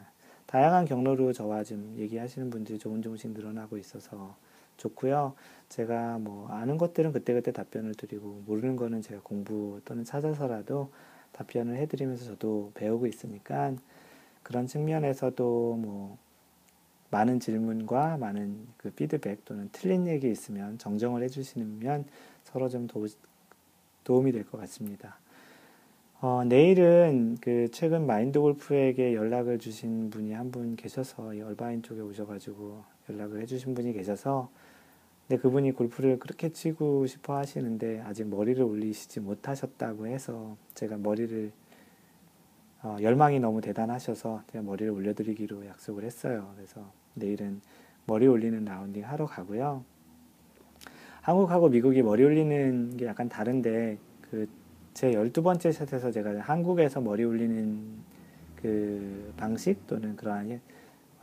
다양한 0.46 0.86
경로로 0.86 1.34
저와 1.34 1.64
좀 1.64 1.96
얘기하시는 1.98 2.50
분들이 2.50 2.80
조금 2.80 3.02
조금씩 3.02 3.32
늘어나고 3.32 3.78
있어서 3.78 4.38
좋고요. 4.78 5.34
제가 5.70 6.20
뭐 6.20 6.48
아는 6.50 6.78
것들은 6.78 7.12
그때그때 7.12 7.52
답변을 7.52 7.96
드리고 7.96 8.44
모르는 8.46 8.76
거는 8.76 9.02
제가 9.02 9.22
공부 9.24 9.82
또는 9.84 10.06
찾아서라도 10.06 10.92
답변을 11.36 11.76
해드리면서 11.78 12.26
저도 12.26 12.72
배우고 12.76 13.08
있으니까 13.08 13.74
그런 14.42 14.68
측면에서도 14.68 15.44
뭐 15.82 16.18
많은 17.12 17.40
질문과 17.40 18.18
많은 18.18 18.68
그 18.78 18.90
피드백 18.92 19.44
또는 19.46 19.70
틀린 19.72 20.08
얘기 20.08 20.30
있으면 20.32 20.78
정정을 20.78 21.24
해주시면 21.24 22.06
서로 22.44 22.70
좀 22.70 22.88
도, 22.88 23.06
도움이 24.04 24.32
될 24.32 24.44
것 24.46 24.58
같습니다. 24.62 25.18
어, 26.22 26.44
내일은 26.46 27.38
그 27.42 27.70
최근 27.72 28.06
마인드 28.06 28.40
골프에게 28.40 29.14
연락을 29.14 29.60
주신 29.60 30.10
분이 30.10 30.32
한 30.34 30.52
분 30.52 30.76
계셔서 30.76 31.28
얼바인 31.28 31.84
쪽에 31.84 32.00
오셔가지고 32.02 32.84
연락을 33.10 33.42
해주신 33.42 33.76
분이 33.76 33.94
계셔서 33.94 34.50
근데 35.28 35.42
그분이 35.42 35.72
골프를 35.72 36.20
그렇게 36.20 36.50
치고 36.50 37.08
싶어 37.08 37.36
하시는데 37.38 38.02
아직 38.02 38.28
머리를 38.28 38.64
올리시지 38.64 39.22
못하셨다고 39.22 40.06
해서 40.06 40.56
제가 40.76 40.98
머리를 40.98 41.52
어, 42.84 42.98
열망이 43.02 43.40
너무 43.40 43.62
대단하셔서 43.62 44.44
제가 44.52 44.64
머리를 44.64 44.92
올려드리기로 44.92 45.66
약속을 45.66 46.04
했어요. 46.04 46.52
그래서 46.56 46.92
내일은 47.16 47.62
머리 48.06 48.28
올리는 48.28 48.64
라운딩 48.64 49.04
하러 49.04 49.26
가고요. 49.26 49.84
한국하고 51.22 51.70
미국이 51.70 52.04
머리 52.04 52.24
올리는 52.24 52.96
게 52.96 53.08
약간 53.08 53.28
다른데 53.28 53.98
그제 54.30 55.14
열두 55.14 55.42
번째 55.42 55.72
샷에서 55.72 56.12
제가 56.12 56.40
한국에서 56.42 57.02
머리 57.02 57.24
올리는 57.24 57.82
그 58.58 59.34
방식 59.38 59.88
또는 59.88 60.16
그러한 60.16 60.62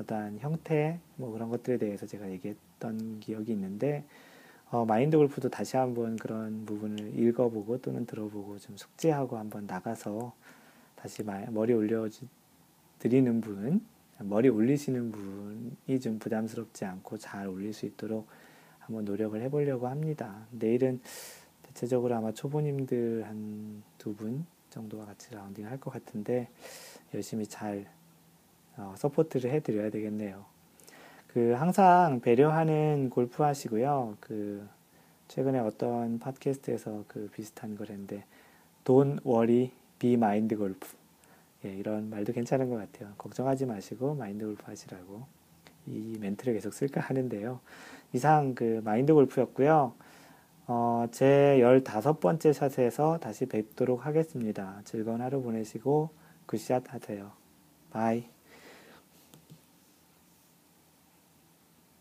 어떠한 0.00 0.38
형태 0.40 0.98
뭐 1.14 1.30
그런 1.30 1.50
것들에 1.50 1.78
대해서 1.78 2.04
제가 2.04 2.28
얘기했 2.32 2.56
던 2.82 3.20
기억이 3.20 3.52
있는데 3.52 4.04
어, 4.70 4.84
마인드 4.84 5.16
골프도 5.16 5.48
다시 5.50 5.76
한번 5.76 6.16
그런 6.16 6.66
부분을 6.66 7.18
읽어보고 7.18 7.78
또는 7.78 8.06
들어보고 8.06 8.58
좀 8.58 8.76
숙지하고 8.76 9.38
한번 9.38 9.66
나가서 9.66 10.32
다시 10.96 11.22
머리 11.22 11.72
올려 11.74 12.08
드리는 12.98 13.40
분 13.40 13.84
머리 14.18 14.48
올리시는 14.48 15.12
분이 15.12 16.00
좀 16.00 16.18
부담스럽지 16.18 16.84
않고 16.84 17.18
잘 17.18 17.46
올릴 17.48 17.72
수 17.72 17.86
있도록 17.86 18.26
한번 18.80 19.04
노력을 19.04 19.40
해보려고 19.40 19.88
합니다. 19.88 20.46
내일은 20.50 21.00
대체적으로 21.62 22.16
아마 22.16 22.32
초보님들 22.32 23.24
한 23.26 23.82
두 23.98 24.14
분 24.14 24.44
정도와 24.70 25.04
같이 25.06 25.32
라운딩 25.34 25.66
할 25.66 25.78
것 25.78 25.90
같은데 25.92 26.48
열심히 27.14 27.46
잘 27.46 27.86
어, 28.76 28.94
support를 28.96 29.50
해드려야 29.50 29.90
되겠네요. 29.90 30.44
그 31.32 31.52
항상 31.52 32.20
배려하는 32.20 33.08
골프 33.10 33.42
하시고요. 33.42 34.16
그 34.20 34.68
최근에 35.28 35.60
어떤 35.60 36.18
팟캐스트에서 36.18 37.04
그 37.08 37.30
비슷한 37.32 37.74
걸 37.74 37.88
했는데 37.88 38.24
Don't 38.84 39.24
worry, 39.24 39.70
be 39.98 40.14
mind 40.14 40.54
golf. 40.56 40.88
예, 41.64 41.70
이런 41.70 42.10
말도 42.10 42.32
괜찮은 42.32 42.68
것 42.68 42.76
같아요. 42.76 43.14
걱정하지 43.16 43.66
마시고 43.66 44.14
마인드 44.14 44.44
골프 44.44 44.64
하시라고 44.66 45.24
이 45.86 46.16
멘트를 46.20 46.54
계속 46.54 46.72
쓸까 46.74 47.00
하는데요. 47.00 47.60
이상 48.12 48.54
그 48.54 48.80
마인드 48.84 49.14
골프였고요. 49.14 49.94
어, 50.66 51.06
제 51.12 51.58
15번째 51.60 52.52
샷에서 52.52 53.18
다시 53.18 53.46
뵙도록 53.46 54.06
하겠습니다. 54.06 54.80
즐거운 54.84 55.20
하루 55.20 55.42
보내시고 55.42 56.10
good 56.46 56.69
shot 56.69 56.92
하세요. 56.92 57.32
bye. 57.90 58.31